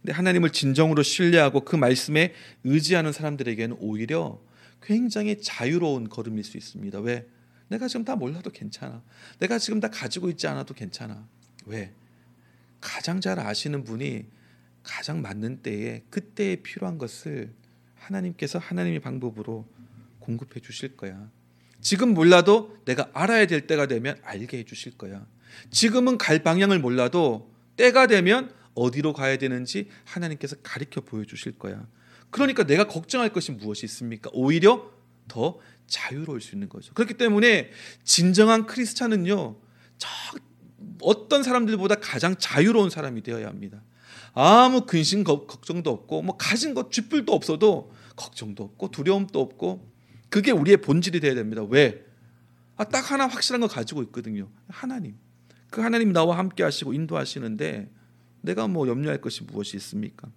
근데 0.02 0.14
하나님을 0.14 0.52
진정으로 0.52 1.02
신뢰하고 1.02 1.62
그 1.62 1.76
말씀에 1.76 2.34
의지하는 2.64 3.12
사람들에게는 3.12 3.78
오히려 3.80 4.40
굉장히 4.82 5.42
자유로운 5.42 6.10
걸음일 6.10 6.44
수 6.44 6.58
있습니다. 6.58 7.00
왜? 7.00 7.28
내가 7.70 7.88
지금 7.88 8.06
다 8.06 8.16
몰라도 8.16 8.52
괜찮아. 8.52 9.02
내가 9.40 9.58
지금 9.58 9.80
다 9.80 9.90
가지고 9.90 10.30
있지 10.30 10.46
않아도 10.48 10.74
괜찮아. 10.74 11.28
왜? 11.66 11.94
가장 12.80 13.22
잘 13.22 13.40
아시는 13.40 13.86
분이 13.86 14.26
가장 14.84 15.22
맞는 15.22 15.62
때에 15.62 16.04
그때에 16.10 16.58
필요한 16.58 16.98
것을 16.98 17.54
하나님께서 17.96 18.60
하나님의 18.60 19.00
방법으로 19.00 19.66
공급해 20.20 20.60
주실 20.60 20.98
거야. 20.98 21.32
지금 21.80 22.14
몰라도 22.14 22.78
내가 22.86 23.10
알아야 23.14 23.48
될 23.48 23.68
때가 23.68 23.88
되면 23.88 24.18
알게 24.24 24.60
해 24.60 24.64
주실 24.66 24.98
거야. 24.98 25.26
지금은 25.72 26.18
갈 26.18 26.44
방향을 26.44 26.80
몰라도 26.80 27.52
때가 27.76 28.08
되면 28.08 28.54
어디로 28.76 29.14
가야 29.14 29.38
되는지 29.38 29.90
하나님께서 30.06 30.56
가르쳐 30.64 31.02
보여 31.02 31.26
주실 31.26 31.54
거야. 31.58 31.86
그러니까 32.30 32.64
내가 32.64 32.88
걱정할 32.88 33.30
것이 33.30 33.52
무엇이 33.52 33.86
있습니까? 33.86 34.30
오히려 34.34 34.92
더 35.28 35.60
자유로울 35.88 36.42
수 36.42 36.56
있는 36.56 36.70
거죠. 36.70 36.94
그렇기 36.94 37.16
때문에 37.16 37.70
진정한 38.04 38.66
크리스찬은요. 38.66 39.56
저 39.98 40.08
어떤 41.02 41.44
사람들보다 41.44 41.96
가장 41.96 42.36
자유로운 42.38 42.90
사람이 42.90 43.22
되어야 43.22 43.48
합니다. 43.48 43.82
아무 44.34 44.86
근심 44.86 45.24
걱정도 45.24 45.92
없고 45.92 46.24
뭐 46.24 46.38
가진 46.38 46.74
것 46.74 46.92
쥐뿔도 46.92 47.32
없어도 47.34 47.94
걱정도 48.16 48.64
없고 48.64 48.90
두려움도 48.90 49.40
없고 49.40 49.92
그게 50.30 50.52
우리의 50.52 50.78
본질이 50.78 51.20
되어야 51.20 51.36
됩니다. 51.36 51.64
왜? 51.64 52.04
아, 52.76 52.84
딱 52.84 53.12
하나 53.12 53.28
확실한 53.28 53.62
거 53.62 53.68
가지고 53.68 54.02
있거든요. 54.04 54.50
하나님. 54.68 55.16
그 55.74 55.82
하나님 55.82 56.14
나와 56.14 56.38
함께 56.38 56.62
하시고 56.62 56.94
인도하시는데 56.94 57.90
내가 58.42 58.68
뭐 58.68 58.88
염려할 58.88 59.20
것이 59.22 59.44
무엇이 59.44 59.76
있습니까? 59.78 60.28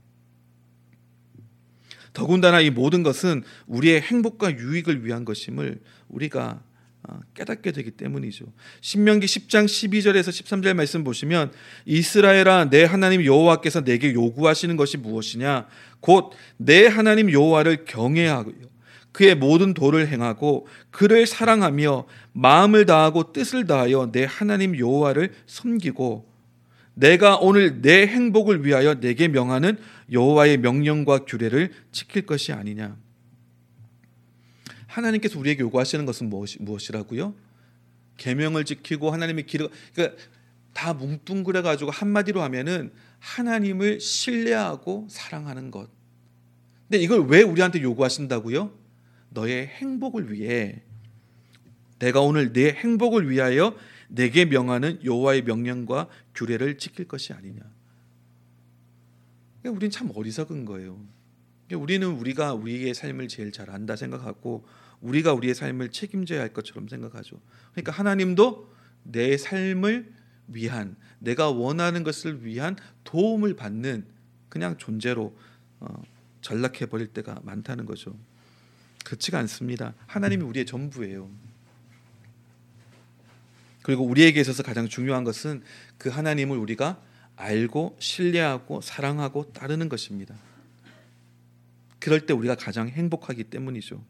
더군다나 2.15 2.63
이 2.63 2.71
모든 2.71 3.03
것은 3.03 3.45
우리의 3.67 4.01
행복과 4.01 4.57
유익을 4.57 5.05
위한 5.05 5.27
것임을 5.27 5.83
우리가 6.09 6.63
어, 7.03 7.21
깨닫게 7.35 7.73
되기 7.73 7.91
때문이죠. 7.91 8.47
신명기 8.81 9.27
10장 9.27 9.67
12절에서 9.67 10.31
13절 10.31 10.73
말씀 10.73 11.05
보시면 11.05 11.53
이스라엘아 11.85 12.71
내 12.71 12.85
하나님 12.85 13.23
여호와께서 13.23 13.85
내게 13.85 14.15
요구하시는 14.15 14.75
것이 14.79 14.97
무엇이냐 14.97 15.69
곧 16.01 16.31
내 16.57 16.87
하나님 16.87 17.31
여호와를 17.31 17.85
경외하고 17.85 18.53
그의 19.17 19.35
모든 19.35 19.73
도를 19.73 20.09
행하고 20.09 20.67
그를 20.91 21.27
사랑하며 21.27 22.07
마음을 22.35 22.85
다하고 22.85 23.33
뜻을 23.33 23.67
다하여 23.67 24.13
내 24.13 24.27
하나님 24.29 24.79
여호와를 24.79 25.33
섬기고 25.47 26.31
내가 26.93 27.39
오늘 27.39 27.81
내 27.81 28.07
행복을 28.07 28.67
위하여 28.67 29.01
내게 29.01 29.29
명하는 29.29 29.79
여호와의 30.13 30.59
명령과 30.59 31.21
규례를 31.21 31.73
지킬 31.93 32.27
것이 32.27 32.53
아니냐. 32.53 32.95
하나님께서 34.87 35.39
우리에게 35.39 35.63
요구하시는 35.63 36.05
것은 36.05 36.29
무엇이, 36.29 36.61
무엇이라고요? 36.61 37.35
계명을 38.19 38.67
지키고 38.67 39.13
하나님의 39.13 39.47
길을 39.47 39.71
그러니까 39.95 40.23
다 40.75 40.93
뭉뚱그려 40.93 41.63
가지고 41.63 41.91
한마디로 41.91 42.43
하면은 42.43 42.93
하나님을 43.21 43.99
신뢰하고 43.99 45.07
사랑하는 45.09 45.71
것. 45.71 45.89
근데 46.83 47.03
이걸 47.03 47.27
왜 47.29 47.41
우리한테 47.41 47.81
요구하신다고요? 47.81 48.85
너의 49.37 49.67
행복을 49.67 50.33
위해 50.33 50.83
내가 51.99 52.23
오늘 52.23 52.55
내 52.55 52.73
행복을 52.73 53.29
위하여 53.31 53.77
내게 54.09 54.47
명하는 54.47 55.05
여호와의 55.05 55.43
명령과 55.43 56.09
규례를 56.35 56.79
지킬 56.79 57.07
것이 57.07 57.33
아니냐. 57.35 57.61
우리는 59.65 59.91
참 59.91 60.11
어리석은 60.15 60.65
거예요. 60.65 60.99
우리는 61.75 62.07
우리가 62.07 62.55
우리의 62.55 62.95
삶을 62.95 63.29
제일 63.29 63.53
잘 63.53 63.71
안다 63.71 63.97
생각하고 63.97 64.65
우리가 65.01 65.35
우리의 65.35 65.55
삶을 65.55 65.91
책임져야 65.91 66.41
할 66.41 66.53
것처럼 66.53 66.89
생각하죠. 66.89 67.41
그러니까 67.73 67.93
하나님도 67.93 68.73
내 69.03 69.37
삶을 69.37 70.15
위한 70.49 70.97
내가 71.19 71.51
원하는 71.51 72.05
것을 72.05 72.45
위한 72.45 72.77
도움을 73.05 73.57
받는 73.57 74.07
그냥 74.49 74.79
존재로 74.79 75.37
어, 75.81 76.03
전락해 76.41 76.87
버릴 76.87 77.09
때가 77.09 77.41
많다는 77.43 77.85
거죠. 77.85 78.17
그렇지가 79.07 79.39
않습니다. 79.39 79.95
하나님이 80.09 80.43
우리의 80.43 80.67
전부예요. 80.67 81.31
그리고 83.83 84.05
우리에게 84.05 84.41
있어서 84.41 84.65
가장 84.65 84.89
중요한 84.89 85.23
것은 85.23 85.63
그 85.97 86.09
하나님을 86.09 86.59
우리가 86.59 87.01
알고 87.37 87.97
신뢰하고 88.01 88.81
사랑하고 88.81 89.53
따르는 89.53 89.89
것입니다. 89.89 90.35
그럴 92.01 92.27
때 92.27 92.33
우리가 92.33 92.57
가장 92.57 92.89
행복하기 92.89 93.45
때문이죠. 93.45 94.05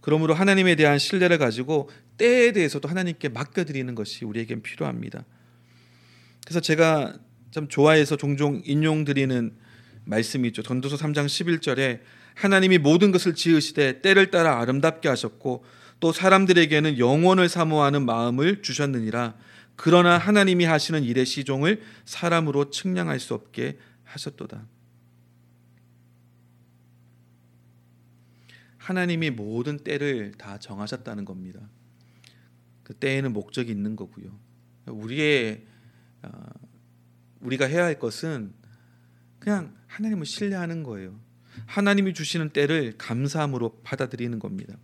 그러므로 0.00 0.34
하나님에 0.34 0.76
대한 0.76 1.00
신뢰를 1.00 1.38
가지고 1.38 1.90
때에 2.16 2.52
대해서도 2.52 2.88
하나님께 2.88 3.30
맡겨드리는 3.30 3.92
것이 3.96 4.24
우리에겐 4.24 4.62
필요합니다. 4.62 5.24
그래서 6.44 6.60
제가 6.60 7.18
참 7.50 7.66
좋아해서 7.66 8.16
종종 8.16 8.62
인용드리는 8.64 9.52
말씀이 10.04 10.46
있죠. 10.48 10.62
전도서 10.62 10.96
3장 10.96 11.26
11절에 11.26 12.00
하나님이 12.34 12.78
모든 12.78 13.12
것을 13.12 13.34
지으시되 13.34 14.02
때를 14.02 14.30
따라 14.30 14.60
아름답게 14.60 15.08
하셨고 15.08 15.64
또 16.00 16.12
사람들에게는 16.12 16.98
영원을 16.98 17.48
사모하는 17.48 18.04
마음을 18.04 18.62
주셨느니라. 18.62 19.36
그러나 19.76 20.18
하나님이 20.18 20.64
하시는 20.64 21.02
일의 21.02 21.26
시종을 21.26 21.82
사람으로 22.04 22.70
측량할 22.70 23.18
수 23.20 23.34
없게 23.34 23.78
하셨도다. 24.04 24.66
하나님이 28.78 29.30
모든 29.30 29.78
때를 29.78 30.32
다 30.36 30.58
정하셨다는 30.58 31.24
겁니다. 31.24 31.60
그 32.82 32.92
때에는 32.94 33.32
목적이 33.32 33.72
있는 33.72 33.96
거고요. 33.96 34.38
우리의 34.86 35.64
어, 36.22 36.30
우리가 37.40 37.66
해야 37.66 37.84
할 37.84 37.98
것은 37.98 38.52
그냥 39.38 39.74
하나님을 39.86 40.26
신뢰하는 40.26 40.82
거예요. 40.82 41.18
하나님이 41.66 42.14
주시는 42.14 42.50
때를 42.50 42.94
감사함으로 42.98 43.80
받아들이는 43.82 44.38
겁니다. 44.38 44.74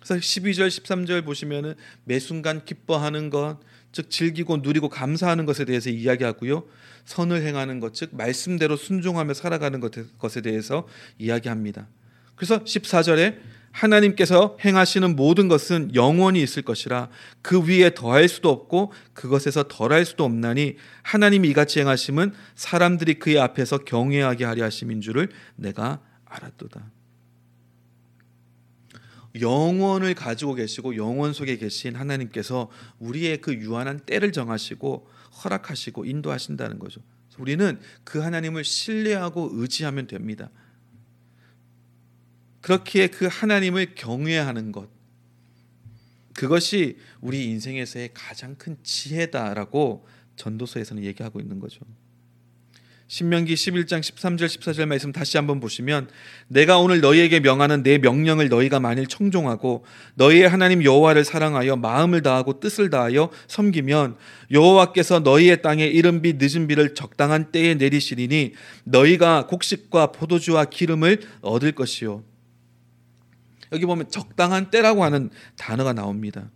그래서 0.00 0.16
12절 0.16 0.68
13절 0.68 1.24
보시면은 1.24 1.74
매 2.04 2.18
순간 2.18 2.64
기뻐하는 2.64 3.30
것, 3.30 3.60
즉 3.92 4.10
즐기고 4.10 4.58
누리고 4.58 4.88
감사하는 4.88 5.46
것에 5.46 5.64
대해서 5.64 5.90
이야기하고요. 5.90 6.66
선을 7.04 7.42
행하는 7.42 7.78
것, 7.78 7.94
즉 7.94 8.10
말씀대로 8.12 8.76
순종하며 8.76 9.34
살아가는 9.34 9.80
것에 10.18 10.40
대해서 10.40 10.88
이야기합니다. 11.18 11.88
그래서 12.34 12.64
14절에 12.64 13.38
하나님께서 13.72 14.56
행하시는 14.64 15.16
모든 15.16 15.48
것은 15.48 15.94
영원히 15.94 16.42
있을 16.42 16.62
것이라 16.62 17.08
그 17.40 17.66
위에 17.66 17.94
더할 17.94 18.28
수도 18.28 18.50
없고 18.50 18.92
그것에서 19.14 19.64
덜할 19.64 20.04
수도 20.04 20.24
없나니 20.24 20.76
하나님이 21.02 21.48
이같이 21.48 21.80
행하심은 21.80 22.32
사람들이 22.54 23.14
그의 23.14 23.38
앞에서 23.38 23.78
경외하게 23.78 24.44
하려 24.44 24.64
하심인 24.64 25.00
줄을 25.00 25.30
내가 25.56 26.00
알았도다. 26.26 26.90
영원을 29.40 30.14
가지고 30.14 30.54
계시고 30.54 30.96
영원 30.96 31.32
속에 31.32 31.56
계신 31.56 31.96
하나님께서 31.96 32.70
우리의 32.98 33.40
그 33.40 33.54
유한한 33.54 34.00
때를 34.00 34.30
정하시고 34.30 35.08
허락하시고 35.42 36.04
인도하신다는 36.04 36.78
거죠. 36.78 37.00
우리는 37.38 37.80
그 38.04 38.18
하나님을 38.18 38.62
신뢰하고 38.62 39.50
의지하면 39.54 40.06
됩니다. 40.06 40.50
그렇기에 42.62 43.08
그 43.08 43.28
하나님을 43.30 43.94
경외하는 43.94 44.72
것 44.72 44.88
그것이 46.34 46.96
우리 47.20 47.44
인생에서의 47.44 48.10
가장 48.14 48.54
큰 48.56 48.76
지혜다라고 48.82 50.06
전도서에서는 50.36 51.04
얘기하고 51.04 51.40
있는 51.40 51.60
거죠. 51.60 51.80
신명기 53.08 53.52
11장 53.52 54.00
13절 54.00 54.46
14절 54.46 54.86
말씀 54.86 55.12
다시 55.12 55.36
한번 55.36 55.60
보시면 55.60 56.08
내가 56.48 56.78
오늘 56.78 57.02
너희에게 57.02 57.40
명하는 57.40 57.82
내 57.82 57.98
명령을 57.98 58.48
너희가 58.48 58.80
만일 58.80 59.06
청종하고 59.06 59.84
너희의 60.14 60.48
하나님 60.48 60.82
여호와를 60.82 61.22
사랑하여 61.22 61.76
마음을 61.76 62.22
다하고 62.22 62.58
뜻을 62.58 62.88
다하여 62.88 63.30
섬기면 63.48 64.16
여호와께서 64.50 65.20
너희의 65.20 65.60
땅에 65.60 65.86
이른 65.86 66.22
비 66.22 66.38
늦은 66.38 66.68
비를 66.68 66.94
적당한 66.94 67.52
때에 67.52 67.74
내리시리니 67.74 68.54
너희가 68.84 69.46
곡식과 69.46 70.12
포도주와 70.12 70.64
기름을 70.64 71.20
얻을 71.42 71.72
것이요 71.72 72.24
여기 73.72 73.86
보면 73.86 74.10
적당한 74.10 74.70
때라고 74.70 75.02
하는 75.04 75.30
단어가 75.56 75.92
나옵니다. 75.92 76.50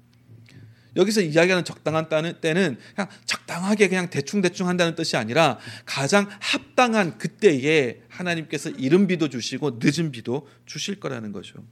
여기서 0.96 1.20
이야기하는 1.20 1.64
적당한 1.64 2.08
때는 2.08 2.78
그냥 2.94 3.10
적당하게 3.26 3.88
그냥 3.88 4.08
대충대충 4.08 4.66
한다는 4.66 4.94
뜻이 4.94 5.16
아니라 5.16 5.58
가장 5.84 6.26
합당한 6.40 7.18
그때에 7.18 8.00
하나님께서 8.08 8.70
이른 8.70 9.06
비도 9.06 9.28
주시고 9.28 9.78
늦은 9.82 10.10
비도 10.10 10.48
주실 10.64 10.98
거라는 10.98 11.32
거죠. 11.32 11.62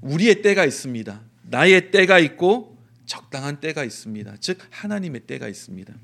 우리의 0.00 0.42
때가 0.42 0.64
있습니다. 0.64 1.22
나의 1.42 1.90
때가 1.90 2.18
있고 2.18 2.78
적당한 3.04 3.60
때가 3.60 3.84
있습니다. 3.84 4.36
즉 4.40 4.58
하나님의 4.70 5.22
때가 5.22 5.48
있습니다. 5.48 5.94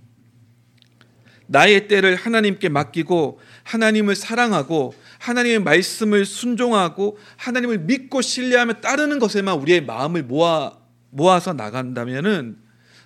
나의 1.52 1.88
때를 1.88 2.14
하나님께 2.14 2.68
맡기고 2.68 3.40
하나님을 3.64 4.14
사랑하고 4.14 4.94
하나님의 5.18 5.58
말씀을 5.58 6.24
순종하고 6.24 7.18
하나님을 7.36 7.80
믿고 7.80 8.22
신뢰하며 8.22 8.74
따르는 8.74 9.18
것에만 9.18 9.58
우리의 9.58 9.84
마음을 9.84 10.22
모아 10.22 10.78
모아서 11.10 11.52
나간다면은 11.52 12.56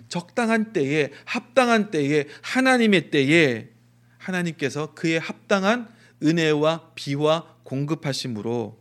적당한 0.09 0.74
때에 0.74 1.11
합당한 1.24 1.90
때에 1.90 2.26
하나님의 2.42 3.11
때에 3.11 3.70
하나님께서 4.18 4.92
그의 4.92 5.18
합당한 5.18 5.88
은혜와 6.22 6.90
비와 6.94 7.57
공급하심으로 7.62 8.78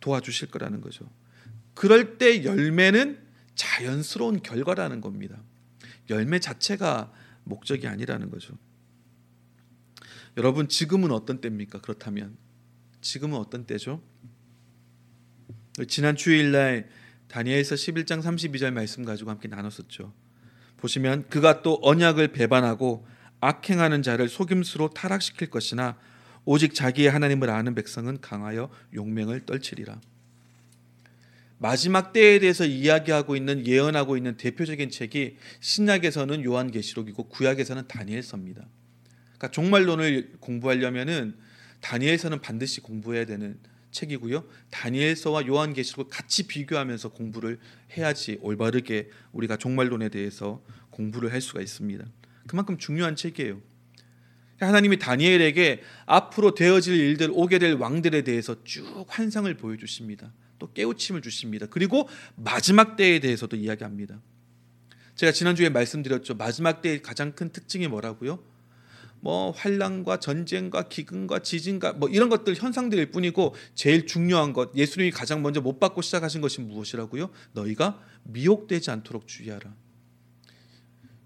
도와주실 0.00 0.50
거라는 0.50 0.82
거죠. 0.82 1.10
그럴 1.72 2.18
때 2.18 2.44
열매는 2.44 3.18
자연스러운 3.54 4.42
결과라는 4.42 5.00
겁니다. 5.00 5.38
열매 6.10 6.38
자체가 6.38 7.10
목적이 7.44 7.86
아니라는 7.88 8.30
거죠. 8.30 8.56
여러분 10.36 10.68
지금은 10.68 11.12
어떤 11.12 11.40
때입니까? 11.40 11.80
그렇다면 11.80 12.36
지금은 13.00 13.38
어떤 13.38 13.66
때죠? 13.66 14.02
지난 15.88 16.16
주일날 16.16 16.88
다니엘서 17.28 17.74
11장 17.74 18.22
32절 18.22 18.72
말씀 18.72 19.04
가지고 19.04 19.30
함께 19.30 19.48
나눴었죠. 19.48 20.12
보시면 20.76 21.28
그가 21.28 21.62
또 21.62 21.78
언약을 21.82 22.28
배반하고 22.28 23.06
악행하는 23.40 24.02
자를 24.02 24.28
속임수로 24.28 24.90
타락시킬 24.90 25.50
것이나 25.50 25.98
오직 26.44 26.74
자기의 26.74 27.10
하나님을 27.10 27.50
아는 27.50 27.74
백성은 27.74 28.20
강하여 28.20 28.70
용맹을 28.94 29.46
떨치리라. 29.46 30.00
마지막 31.64 32.12
때에 32.12 32.40
대해서 32.40 32.66
이야기하고 32.66 33.36
있는 33.36 33.66
예언하고 33.66 34.18
있는 34.18 34.36
대표적인 34.36 34.90
책이 34.90 35.38
신약에서는 35.60 36.44
요한계시록이고 36.44 37.30
구약에서는 37.30 37.88
다니엘서입니다. 37.88 38.68
그러니까 39.22 39.50
종말론을 39.50 40.34
공부하려면은 40.40 41.38
다니엘서는 41.80 42.42
반드시 42.42 42.82
공부해야 42.82 43.24
되는 43.24 43.58
책이고요. 43.92 44.44
다니엘서와 44.68 45.46
요한계시록을 45.46 46.10
같이 46.10 46.46
비교하면서 46.46 47.08
공부를 47.12 47.58
해야지 47.96 48.36
올바르게 48.42 49.08
우리가 49.32 49.56
종말론에 49.56 50.10
대해서 50.10 50.62
공부를 50.90 51.32
할 51.32 51.40
수가 51.40 51.62
있습니다. 51.62 52.04
그만큼 52.46 52.76
중요한 52.76 53.16
책이에요. 53.16 53.58
하나님이 54.60 54.98
다니엘에게 54.98 55.80
앞으로 56.04 56.54
되어질 56.54 56.94
일들, 56.94 57.30
오게 57.32 57.58
될 57.58 57.72
왕들에 57.72 58.20
대해서 58.20 58.62
쭉 58.64 59.06
환상을 59.08 59.54
보여주십니다. 59.56 60.30
또 60.58 60.72
깨우침을 60.72 61.22
주십니다. 61.22 61.66
그리고 61.66 62.08
마지막 62.36 62.96
때에 62.96 63.20
대해서도 63.20 63.56
이야기합니다. 63.56 64.20
제가 65.14 65.32
지난주에 65.32 65.68
말씀드렸죠. 65.68 66.34
마지막 66.34 66.82
때의 66.82 67.02
가장 67.02 67.32
큰 67.32 67.50
특징이 67.50 67.86
뭐라고요? 67.88 68.42
뭐 69.20 69.52
환란과 69.52 70.20
전쟁과 70.20 70.88
기근과 70.88 71.38
지진과 71.38 71.94
뭐 71.94 72.10
이런 72.10 72.28
것들 72.28 72.56
현상들일 72.56 73.10
뿐이고 73.10 73.54
제일 73.74 74.06
중요한 74.06 74.52
것 74.52 74.74
예수님이 74.76 75.12
가장 75.12 75.40
먼저 75.40 75.62
못 75.62 75.80
받고 75.80 76.02
시작하신 76.02 76.42
것이 76.42 76.60
무엇이라고요? 76.60 77.30
너희가 77.52 77.98
미혹되지 78.24 78.90
않도록 78.90 79.26
주의하라. 79.26 79.74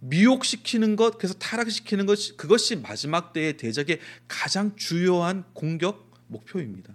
미혹시키는 0.01 0.95
것 0.95 1.19
그래서 1.19 1.35
타락시키는 1.35 2.07
것 2.07 2.37
그것이 2.37 2.77
마지막 2.77 3.33
때의 3.33 3.57
대적의 3.57 3.99
가장 4.29 4.77
주요한 4.77 5.45
공격 5.53 6.13
목표입니다. 6.29 6.95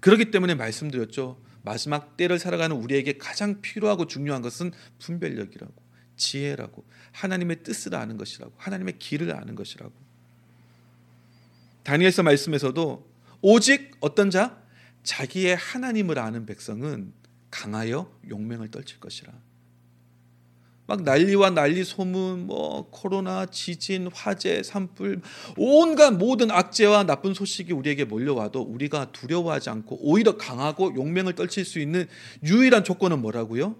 그렇기 0.00 0.30
때문에 0.30 0.54
말씀드렸죠. 0.54 1.40
마지막 1.62 2.16
때를 2.16 2.38
살아가는 2.38 2.74
우리에게 2.74 3.18
가장 3.18 3.60
필요하고 3.60 4.06
중요한 4.06 4.42
것은 4.42 4.72
분별력이라고. 4.98 5.90
지혜라고 6.20 6.84
하나님의 7.12 7.62
뜻을 7.62 7.94
아는 7.94 8.16
것이라고 8.16 8.52
하나님의 8.58 8.98
길을 8.98 9.34
아는 9.34 9.54
것이라고 9.54 9.92
다니엘서 11.82 12.22
말씀에서도 12.22 13.10
오직 13.40 13.96
어떤 14.00 14.30
자 14.30 14.62
자기의 15.02 15.56
하나님을 15.56 16.18
아는 16.18 16.44
백성은 16.44 17.14
강하여 17.50 18.14
용맹을 18.28 18.70
떨칠 18.70 19.00
것이라. 19.00 19.32
막 20.90 21.04
난리와 21.04 21.50
난리 21.50 21.84
소문 21.84 22.48
뭐 22.48 22.90
코로나 22.90 23.46
지진 23.46 24.10
화재 24.12 24.60
산불 24.64 25.20
온갖 25.56 26.10
모든 26.10 26.50
악재와 26.50 27.04
나쁜 27.04 27.32
소식이 27.32 27.72
우리에게 27.72 28.04
몰려와도 28.04 28.60
우리가 28.60 29.12
두려워하지 29.12 29.70
않고 29.70 30.00
오히려 30.00 30.36
강하고 30.36 30.96
용맹을 30.96 31.36
떨칠 31.36 31.64
수 31.64 31.78
있는 31.78 32.08
유일한 32.42 32.82
조건은 32.82 33.20
뭐라고요? 33.22 33.76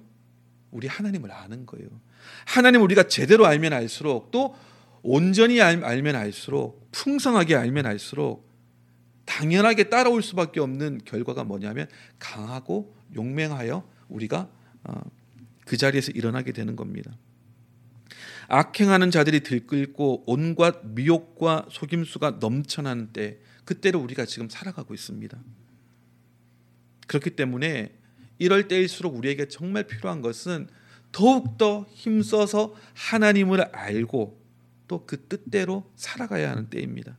우리 0.71 0.87
하나님을 0.87 1.33
아는 1.33 1.67
거예요. 1.67 1.89
하나님 2.47 2.81
우리가 2.83 3.09
제대로 3.09 3.45
알면 3.45 3.73
알수록 3.73 4.31
또 4.31 4.55
온전히 5.03 5.61
알면 5.61 6.15
알수록 6.15 6.93
풍성하게 6.93 7.57
알면 7.57 7.87
알수록 7.87 8.49
당연하게 9.25 9.89
따라올 9.89 10.23
수밖에 10.23 10.61
없는 10.61 11.01
결과가 11.05 11.43
뭐냐면 11.43 11.89
강하고 12.21 12.95
용맹하여 13.17 13.83
우리가 14.09 14.49
어, 14.85 15.01
그 15.71 15.77
자리에서 15.77 16.11
일어나게 16.11 16.51
되는 16.51 16.75
겁니다. 16.75 17.17
악행하는 18.49 19.13
자들이 19.13 19.45
들끓고 19.45 20.25
온갖 20.27 20.81
미혹과 20.85 21.67
속임수가 21.71 22.39
넘쳐나는 22.41 23.13
때 23.13 23.39
그때를 23.65 24.01
우리가 24.01 24.25
지금 24.25 24.49
살아가고 24.49 24.95
있습니다. 24.95 25.39
그렇기 27.07 27.31
때문에 27.37 27.95
이럴 28.39 28.67
때일수록 28.67 29.15
우리에게 29.15 29.47
정말 29.47 29.85
필요한 29.87 30.23
것은 30.23 30.67
더욱더 31.13 31.87
힘써서 31.93 32.75
하나님을 32.95 33.61
알고 33.73 34.41
또 34.89 35.07
그 35.07 35.29
뜻대로 35.29 35.89
살아가야 35.95 36.51
하는 36.51 36.69
때입니다. 36.69 37.17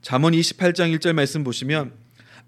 잠언 0.00 0.32
28장 0.32 0.96
1절 0.96 1.12
말씀 1.12 1.42
보시면 1.42 1.92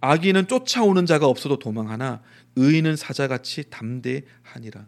악인은 0.01 0.47
쫓아오는 0.47 1.05
자가 1.05 1.27
없어도 1.27 1.59
도망하나 1.59 2.23
의인은 2.55 2.95
사자같이 2.95 3.71
담대하니라. 3.71 4.87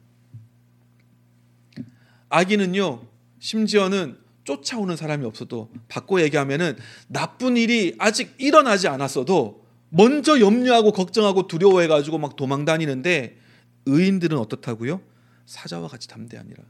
악인은요 2.29 3.07
심지어는 3.39 4.18
쫓아오는 4.45 4.97
사람이 4.97 5.26
없어도 5.26 5.70
바꿔 5.89 6.22
얘기하면은 6.22 6.76
나쁜 7.07 7.57
일이 7.57 7.95
아직 7.99 8.35
일어나지 8.39 8.89
않았어도 8.89 9.64
먼저 9.91 10.41
염려하고 10.41 10.93
걱정하고 10.93 11.47
두려워해 11.47 11.87
가지고 11.87 12.18
막 12.18 12.37
도망 12.37 12.64
다니는데 12.64 13.39
의인들은 13.87 14.39
어떻다고요? 14.39 15.01
사자와 15.47 15.89
같이 15.89 16.09
담대하니라. 16.09 16.62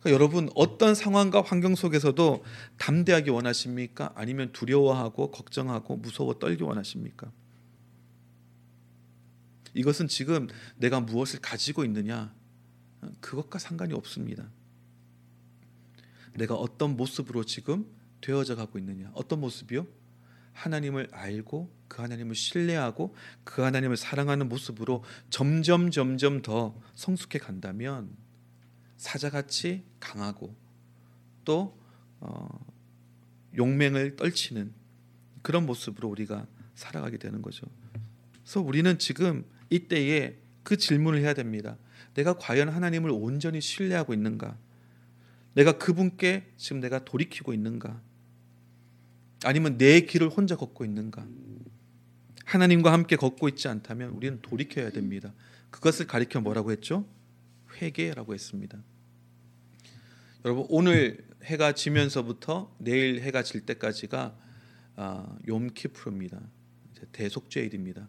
그러니까 0.00 0.10
여러분 0.10 0.48
어떤 0.54 0.94
상황과 0.94 1.42
환경 1.42 1.74
속에서도 1.74 2.44
담대하기 2.78 3.30
원하십니까? 3.30 4.12
아니면 4.14 4.50
두려워하고 4.52 5.30
걱정하고 5.30 5.96
무서워 5.96 6.38
떨기 6.38 6.62
원하십니까? 6.62 7.30
이것은 9.74 10.08
지금 10.08 10.48
내가 10.76 11.00
무엇을 11.00 11.40
가지고 11.40 11.84
있느냐 11.84 12.32
그것과 13.20 13.58
상관이 13.58 13.94
없습니다. 13.94 14.48
내가 16.34 16.54
어떤 16.54 16.96
모습으로 16.96 17.44
지금 17.44 17.86
되어져 18.20 18.56
가고 18.56 18.78
있느냐 18.78 19.10
어떤 19.14 19.40
모습이요? 19.40 19.86
하나님을 20.52 21.08
알고 21.12 21.74
그 21.88 22.02
하나님을 22.02 22.34
신뢰하고 22.34 23.14
그 23.44 23.62
하나님을 23.62 23.96
사랑하는 23.96 24.48
모습으로 24.48 25.04
점점 25.30 25.90
점점 25.90 26.42
더 26.42 26.78
성숙해 26.94 27.38
간다면 27.38 28.10
사자같이 28.96 29.84
강하고 29.98 30.54
또 31.44 31.78
어, 32.20 32.48
용맹을 33.56 34.16
떨치는 34.16 34.72
그런 35.42 35.64
모습으로 35.66 36.08
우리가 36.08 36.46
살아가게 36.74 37.16
되는 37.16 37.40
거죠. 37.40 37.66
그래서 38.42 38.60
우리는 38.60 38.98
지금 38.98 39.44
이때에 39.70 40.36
그 40.62 40.76
질문을 40.76 41.20
해야 41.20 41.32
됩니다. 41.32 41.78
내가 42.14 42.34
과연 42.34 42.68
하나님을 42.68 43.10
온전히 43.10 43.60
신뢰하고 43.60 44.14
있는가? 44.14 44.58
내가 45.54 45.78
그분께 45.78 46.52
지금 46.56 46.80
내가 46.80 47.04
돌이키고 47.04 47.52
있는가? 47.52 48.00
아니면 49.44 49.78
내 49.78 50.00
길을 50.00 50.28
혼자 50.28 50.56
걷고 50.56 50.84
있는가? 50.84 51.26
하나님과 52.44 52.92
함께 52.92 53.16
걷고 53.16 53.48
있지 53.48 53.68
않다면 53.68 54.10
우리는 54.10 54.40
돌이켜야 54.42 54.90
됩니다. 54.90 55.32
그것을 55.70 56.06
가리켜 56.06 56.40
뭐라고 56.40 56.72
했죠? 56.72 57.06
회개라고 57.80 58.34
했습니다. 58.34 58.82
여러분 60.44 60.66
오늘 60.68 61.24
해가 61.44 61.72
지면서부터 61.72 62.74
내일 62.78 63.20
해가 63.20 63.42
질 63.42 63.64
때까지가 63.66 64.36
아, 64.96 65.38
욤키프르입니다. 65.46 66.40
대속죄일입니다. 67.12 68.08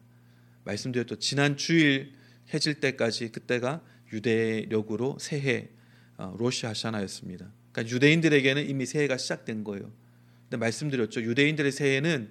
말씀드렸죠. 0.66 1.18
지난 1.18 1.56
주일 1.56 2.14
해질 2.54 2.76
때까지 2.76 3.32
그때가 3.32 3.82
유대력으로 4.12 5.18
새해 5.20 5.70
어, 6.18 6.36
로시 6.38 6.66
하샤나였습니다. 6.66 7.52
그러니까 7.72 7.96
유대인들에게는 7.96 8.70
이미 8.70 8.86
새해가 8.86 9.18
시작된 9.18 9.64
거예요. 9.64 9.92
근데 10.44 10.58
말씀드렸죠. 10.58 11.22
유대인들의 11.22 11.72
새해는 11.72 12.30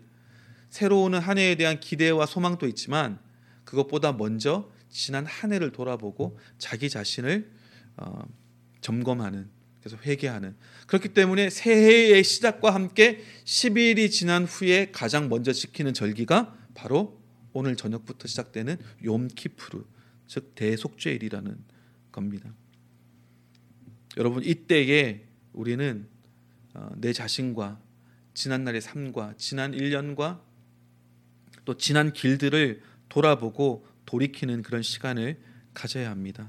새로 0.69 1.03
오는 1.03 1.19
한 1.19 1.39
해에 1.39 1.55
대한 1.57 1.81
기대와 1.81 2.27
소망도 2.27 2.67
있지만 2.69 3.19
그것보다 3.65 4.13
먼저 4.13 4.71
지난 4.91 5.27
한 5.27 5.53
해를 5.53 5.73
돌아보고 5.73 6.39
자기 6.59 6.89
자신을 6.89 7.51
어, 7.97 8.23
점검하는 8.81 9.49
그래서 9.81 9.97
회개하는 10.05 10.57
그렇기 10.87 11.11
때문에 11.11 11.49
새해의 11.51 12.23
시작과 12.23 12.75
함께 12.75 13.23
10일이 13.45 14.11
지난 14.11 14.45
후에 14.45 14.91
가장 14.93 15.29
먼저 15.29 15.53
지키는 15.53 15.95
절기가 15.95 16.55
바로 16.75 17.21
오늘 17.53 17.77
저녁부터 17.77 18.29
시작되는 18.29 18.77
욤키프르 19.03 19.83
즉 20.31 20.55
대속죄일이라는 20.55 21.57
겁니다. 22.13 22.55
여러분 24.17 24.45
이때에 24.45 25.27
우리는 25.53 26.07
어, 26.73 26.89
내 26.99 27.13
자신과 27.13 27.81
지난 28.33 28.63
날의 28.63 28.81
삶과 28.81 29.35
지난 29.39 29.73
1년과 29.73 30.41
또 31.65 31.77
지난 31.77 32.13
길들을 32.13 32.81
돌아보고 33.09 33.85
돌이키는 34.07 34.63
그런 34.63 34.83
시간을 34.83 35.41
가져야 35.75 36.09
합니다. 36.11 36.49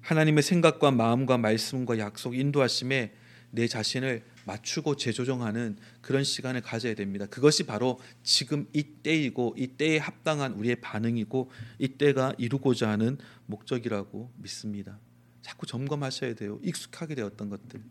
하나님의 0.00 0.42
생각과 0.42 0.90
마음과 0.90 1.38
말씀과 1.38 1.98
약속 1.98 2.36
인도하심에 2.36 3.14
내 3.52 3.68
자신을 3.68 4.24
맞추고 4.46 4.96
재조정하는 4.96 5.76
그런 6.00 6.22
시간을 6.22 6.62
가져야 6.62 6.94
됩니다. 6.94 7.26
그것이 7.26 7.64
바로 7.64 7.98
지금 8.22 8.68
이때이고 8.72 9.56
이때에 9.58 9.98
합당한 9.98 10.52
우리의 10.52 10.76
반응이고 10.80 11.50
이때가 11.80 12.34
이루고자 12.38 12.88
하는 12.88 13.18
목적이라고 13.46 14.32
믿습니다. 14.36 14.98
자꾸 15.42 15.66
점검하셔야 15.66 16.34
돼요. 16.34 16.60
익숙하게 16.62 17.16
되었던 17.16 17.50
것들. 17.50 17.82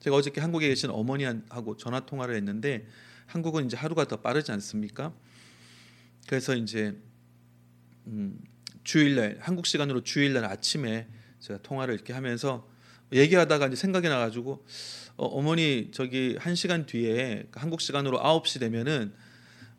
제가 0.00 0.16
어저께 0.16 0.40
한국에 0.40 0.66
계신 0.68 0.88
어머니하고 0.88 1.76
전화 1.76 2.06
통화를 2.06 2.34
했는데 2.36 2.86
한국은 3.26 3.66
이제 3.66 3.76
하루가 3.76 4.06
더 4.06 4.16
빠르지 4.16 4.50
않습니까? 4.52 5.14
그래서 6.26 6.56
이제 6.56 6.96
음, 8.06 8.40
주일날 8.82 9.36
한국 9.40 9.66
시간으로 9.66 10.02
주일날 10.02 10.46
아침에 10.46 11.06
제가 11.40 11.60
통화를 11.62 11.94
이렇게 11.94 12.14
하면서 12.14 12.66
얘기하다가 13.12 13.68
이제 13.68 13.76
생각이 13.76 14.08
나가지고 14.08 14.64
어, 15.16 15.42
머니 15.42 15.90
저기 15.92 16.36
한 16.38 16.54
시간 16.54 16.86
뒤에 16.86 17.46
한국 17.52 17.80
시간으로 17.80 18.18
9시 18.20 18.60
되면은 18.60 19.12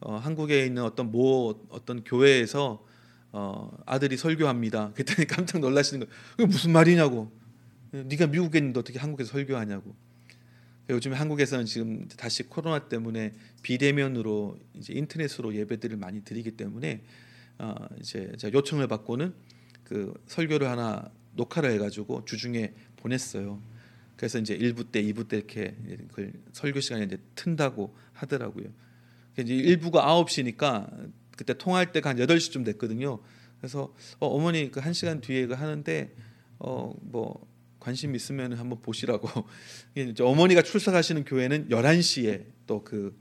어, 0.01 0.15
한국에 0.15 0.65
있는 0.65 0.83
어떤 0.83 1.11
모 1.11 1.65
어떤 1.69 2.03
교회에서 2.03 2.85
어, 3.31 3.77
아들이 3.85 4.17
설교합니다. 4.17 4.91
그랬더니 4.95 5.27
깜짝 5.27 5.59
놀라시는 5.59 6.05
거예요. 6.05 6.21
그게 6.31 6.45
무슨 6.45 6.71
말이냐고. 6.71 7.31
네가 7.91 8.27
미국에 8.27 8.59
있는데 8.59 8.79
어떻게 8.79 8.99
한국에서 8.99 9.31
설교하냐고. 9.31 9.95
요즘 10.89 11.13
한국에서는 11.13 11.65
지금 11.65 12.07
다시 12.17 12.43
코로나 12.43 12.89
때문에 12.89 13.33
비대면으로 13.63 14.59
이제 14.75 14.93
인터넷으로 14.93 15.55
예배들을 15.55 15.95
많이 15.97 16.23
드리기 16.23 16.51
때문에 16.51 17.03
어, 17.59 17.75
이제 17.99 18.31
제가 18.37 18.53
요청을 18.53 18.87
받고는 18.87 19.33
그 19.83 20.13
설교를 20.27 20.67
하나 20.67 21.09
녹화를 21.33 21.71
해가지고 21.71 22.25
주중에 22.25 22.73
보냈어요. 23.01 23.61
그래서 24.15 24.39
이제 24.39 24.57
1부 24.57 24.91
때, 24.91 25.01
2부 25.03 25.27
때 25.27 25.37
이렇게 25.37 25.75
그 26.13 26.31
설교 26.53 26.79
시간에 26.79 27.05
이제 27.05 27.17
튼다고 27.35 27.95
하더라고요. 28.13 28.67
이제 29.37 29.53
1부가 29.53 30.03
9시니까 30.03 31.11
그때 31.35 31.53
통화할 31.57 31.91
때가 31.91 32.11
한 32.11 32.17
8시쯤 32.17 32.63
됐거든요. 32.65 33.19
그래서 33.59 33.93
어, 34.19 34.39
머니 34.39 34.69
그 34.71 34.79
1시간 34.79 35.21
뒤에 35.21 35.47
그 35.47 35.53
하는데 35.53 36.13
어 36.59 36.93
뭐 37.01 37.51
관심 37.81 38.15
있으면 38.15 38.53
한번 38.53 38.79
보시라고. 38.81 39.27
어머니가 40.21 40.61
출석하시는 40.61 41.25
교회는 41.25 41.67
11시에 41.69 42.45
또 42.67 42.83
그 42.85 43.19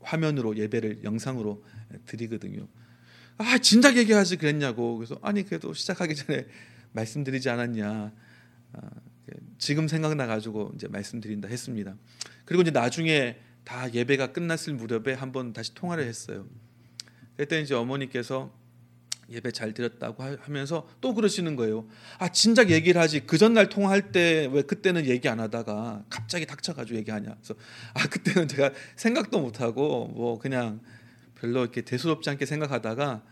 화면으로 0.00 0.58
예배를 0.58 1.02
영상으로 1.02 1.64
드리거든요. 2.04 2.68
아, 3.38 3.56
진작 3.58 3.96
얘기하지 3.96 4.36
그랬냐고. 4.36 4.98
그래서 4.98 5.18
아니 5.22 5.42
그래도 5.44 5.72
시작하기 5.72 6.14
전에 6.14 6.46
말씀드리지 6.92 7.48
않았냐. 7.48 8.12
아, 8.74 8.90
지금 9.58 9.88
생각나 9.88 10.26
가지고 10.26 10.72
이제 10.74 10.88
말씀드린다 10.88 11.48
했습니다. 11.48 11.96
그리고 12.44 12.62
이제 12.62 12.70
나중에 12.70 13.38
다 13.64 13.92
예배가 13.92 14.32
끝났을 14.32 14.74
무렵에 14.74 15.14
한번 15.14 15.52
다시 15.52 15.74
통화를 15.74 16.04
했어요. 16.04 16.46
그때 17.36 17.60
이제 17.60 17.74
어머니께서 17.74 18.52
예배 19.30 19.52
잘 19.52 19.72
드렸다고 19.72 20.22
하면서 20.22 20.86
또 21.00 21.14
그러시는 21.14 21.56
거예요. 21.56 21.86
아 22.18 22.28
진작 22.28 22.70
얘기를 22.70 23.00
하지 23.00 23.20
그 23.26 23.38
전날 23.38 23.70
통화할 23.70 24.12
때 24.12 24.46
왜 24.52 24.62
그때는 24.62 25.06
얘기 25.06 25.28
안 25.28 25.40
하다가 25.40 26.04
갑자기 26.10 26.44
닥쳐가지고 26.44 26.98
얘기하냐. 26.98 27.34
그래서 27.34 27.54
아 27.94 28.06
그때는 28.06 28.48
제가 28.48 28.70
생각도 28.96 29.40
못 29.40 29.62
하고 29.62 30.08
뭐 30.08 30.38
그냥 30.38 30.80
별로 31.36 31.62
이렇게 31.62 31.80
대수롭지 31.80 32.28
않게 32.30 32.44
생각하다가 32.44 33.22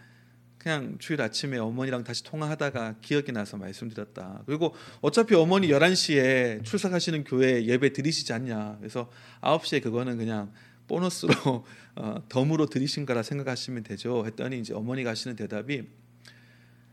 그냥 0.63 0.97
주일 1.01 1.21
아침에 1.21 1.59
어머니랑 1.59 2.05
다시 2.05 2.23
통화하다가 2.23 2.97
기억이 3.01 3.33
나서 3.33 3.57
말씀드렸다. 3.57 4.45
그리고 4.47 4.77
어차피 5.01 5.35
어머니 5.35 5.67
11시에 5.69 6.65
출석하시는 6.65 7.25
교회 7.25 7.65
예배 7.65 7.93
드리시지 7.93 8.33
않냐. 8.33 8.77
그래서 8.79 9.11
9시에 9.41 9.83
그거는 9.83 10.19
그냥 10.19 10.53
보너스로 10.87 11.33
어, 11.97 12.23
덤으로 12.29 12.67
드리신 12.67 13.07
거라 13.07 13.25
생각하시면 13.25 13.83
되죠. 13.83 14.25
했더니 14.25 14.61
이제 14.61 14.73
어머니가 14.73 15.11
하시는 15.11 15.35
대답이 15.35 15.83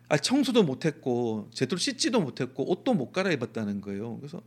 아, 0.08 0.18
청소도 0.18 0.64
못 0.64 0.86
했고 0.86 1.48
제대로 1.54 1.78
씻지도 1.78 2.22
못했고 2.22 2.72
옷도 2.72 2.96
못 2.96 3.12
갈아입었다는 3.12 3.82
거예요. 3.82 4.18
그래서 4.18 4.42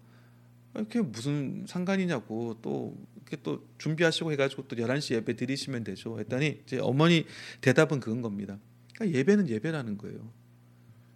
이렇게 0.74 1.00
무슨 1.00 1.64
상관이냐고 1.68 2.58
또 2.60 2.96
이렇게 3.14 3.36
또 3.44 3.64
준비하시고 3.78 4.32
해가지고 4.32 4.66
또 4.66 4.74
11시 4.74 5.14
예배 5.14 5.36
드리시면 5.36 5.84
되죠. 5.84 6.18
했더니 6.18 6.60
이제 6.64 6.80
어머니 6.80 7.24
대답은 7.60 8.00
그건 8.00 8.20
겁니다. 8.20 8.58
그러니까 9.02 9.18
예배는 9.18 9.48
예배라는 9.48 9.98
거예요. 9.98 10.32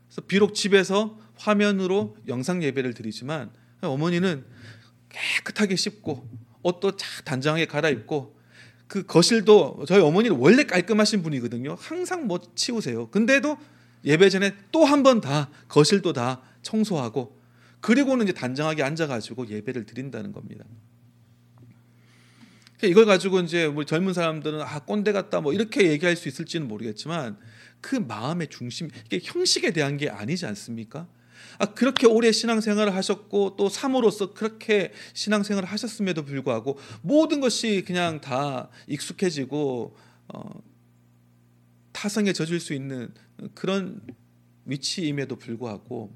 그래서 0.08 0.22
비록 0.26 0.54
집에서 0.54 1.18
화면으로 1.36 2.16
영상 2.28 2.62
예배를 2.62 2.94
드리지만 2.94 3.50
어머니는 3.80 4.44
깨끗하게 5.08 5.76
씻고 5.76 6.28
옷도 6.62 6.96
잘 6.96 7.24
단정하게 7.24 7.66
갈아입고 7.66 8.36
그 8.88 9.04
거실도 9.04 9.84
저희 9.86 10.00
어머니는 10.00 10.36
원래 10.38 10.64
깔끔하신 10.64 11.22
분이거든요. 11.22 11.76
항상 11.78 12.26
뭐 12.26 12.40
치우세요. 12.54 13.08
근데도 13.10 13.56
예배 14.04 14.28
전에 14.30 14.54
또 14.72 14.84
한 14.84 15.02
번 15.02 15.20
다 15.20 15.50
거실도 15.68 16.12
다 16.12 16.42
청소하고 16.62 17.36
그리고는 17.80 18.24
이제 18.26 18.32
단정하게 18.32 18.82
앉아가지고 18.82 19.48
예배를 19.48 19.86
드린다는 19.86 20.32
겁니다. 20.32 20.64
이걸 22.82 23.06
가지고 23.06 23.40
이제 23.40 23.64
우리 23.64 23.86
젊은 23.86 24.12
사람들은 24.12 24.60
아 24.60 24.80
꼰대 24.80 25.12
같다 25.12 25.40
뭐 25.40 25.52
이렇게 25.52 25.90
얘기할 25.90 26.14
수 26.14 26.28
있을지는 26.28 26.68
모르겠지만 26.68 27.38
그 27.80 27.96
마음의 27.96 28.48
중심 28.48 28.88
이게 29.06 29.20
형식에 29.22 29.72
대한 29.72 29.96
게 29.96 30.08
아니지 30.08 30.46
않습니까? 30.46 31.08
아 31.58 31.66
그렇게 31.66 32.06
오래 32.06 32.32
신앙생활을 32.32 32.94
하셨고 32.94 33.56
또 33.56 33.68
사모로서 33.68 34.34
그렇게 34.34 34.92
신앙생활을 35.14 35.68
하셨음에도 35.68 36.24
불구하고 36.24 36.78
모든 37.02 37.40
것이 37.40 37.82
그냥 37.86 38.20
다 38.20 38.68
익숙해지고 38.86 39.96
어, 40.28 40.62
타성에 41.92 42.32
젖을 42.32 42.60
수 42.60 42.74
있는 42.74 43.12
그런 43.54 44.00
위치임에도 44.64 45.36
불구하고 45.36 46.14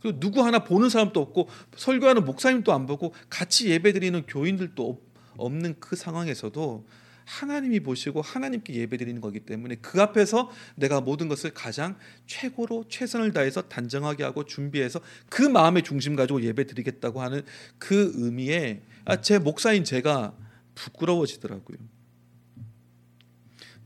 그리고 0.00 0.18
누구 0.18 0.44
하나 0.44 0.64
보는 0.64 0.88
사람도 0.88 1.20
없고 1.20 1.48
설교하는 1.76 2.24
목사님도 2.24 2.72
안 2.72 2.86
보고 2.86 3.14
같이 3.30 3.70
예배드리는 3.70 4.26
교인들도 4.26 5.00
없는 5.36 5.76
그 5.78 5.94
상황에서도 5.94 6.86
하나님이 7.32 7.80
보시고 7.80 8.20
하나님께 8.20 8.74
예배드리는 8.74 9.18
거기 9.22 9.40
때문에 9.40 9.76
그 9.76 10.02
앞에서 10.02 10.50
내가 10.76 11.00
모든 11.00 11.28
것을 11.28 11.54
가장 11.54 11.96
최고로 12.26 12.84
최선을 12.90 13.32
다해서 13.32 13.62
단정하게 13.62 14.22
하고 14.22 14.44
준비해서 14.44 15.00
그 15.30 15.42
마음의 15.42 15.82
중심 15.82 16.14
가지고 16.14 16.42
예배드리겠다고 16.42 17.22
하는 17.22 17.42
그 17.78 18.12
의미에 18.16 18.82
아, 19.06 19.20
제 19.22 19.38
목사인 19.38 19.82
제가 19.82 20.36
부끄러워지더라고요. 20.74 21.78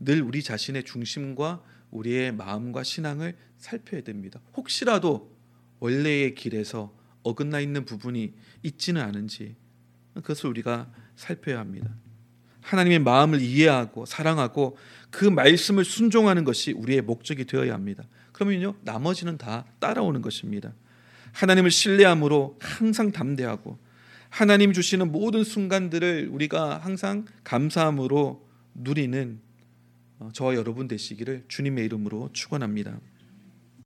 늘 0.01 0.21
우리 0.21 0.43
자신의 0.43 0.83
중심과 0.83 1.63
우리의 1.91 2.33
마음과 2.33 2.83
신앙을 2.83 3.37
살펴야 3.57 4.01
됩니다. 4.01 4.41
혹시라도 4.57 5.33
원래의 5.79 6.35
길에서 6.35 6.93
어긋나 7.23 7.61
있는 7.61 7.85
부분이 7.85 8.33
있지는 8.63 9.01
않은지 9.01 9.55
그것을 10.15 10.49
우리가 10.49 10.91
살펴야 11.15 11.59
합니다. 11.59 11.95
하나님의 12.67 12.99
마음을 12.99 13.41
이해하고 13.41 14.05
사랑하고 14.05 14.77
그 15.09 15.23
말씀을 15.23 15.85
순종하는 15.85 16.43
것이 16.43 16.73
우리의 16.73 17.01
목적이 17.01 17.45
되어야 17.45 17.73
합니다. 17.73 18.03
그러면요 18.33 18.75
나머지는 18.81 19.37
다 19.37 19.65
따라오는 19.79 20.21
것입니다. 20.21 20.73
하나님을 21.31 21.71
신뢰함으로 21.71 22.57
항상 22.59 23.11
담대하고 23.11 23.79
하나님 24.29 24.73
주시는 24.73 25.11
모든 25.11 25.43
순간들을 25.43 26.29
우리가 26.31 26.79
항상 26.79 27.25
감사함으로 27.45 28.45
누리는 28.75 29.39
어, 30.19 30.29
저와 30.33 30.55
여러분 30.55 30.87
되시기를 30.87 31.45
주님의 31.47 31.85
이름으로 31.85 32.29
축원합니다. 32.33 32.99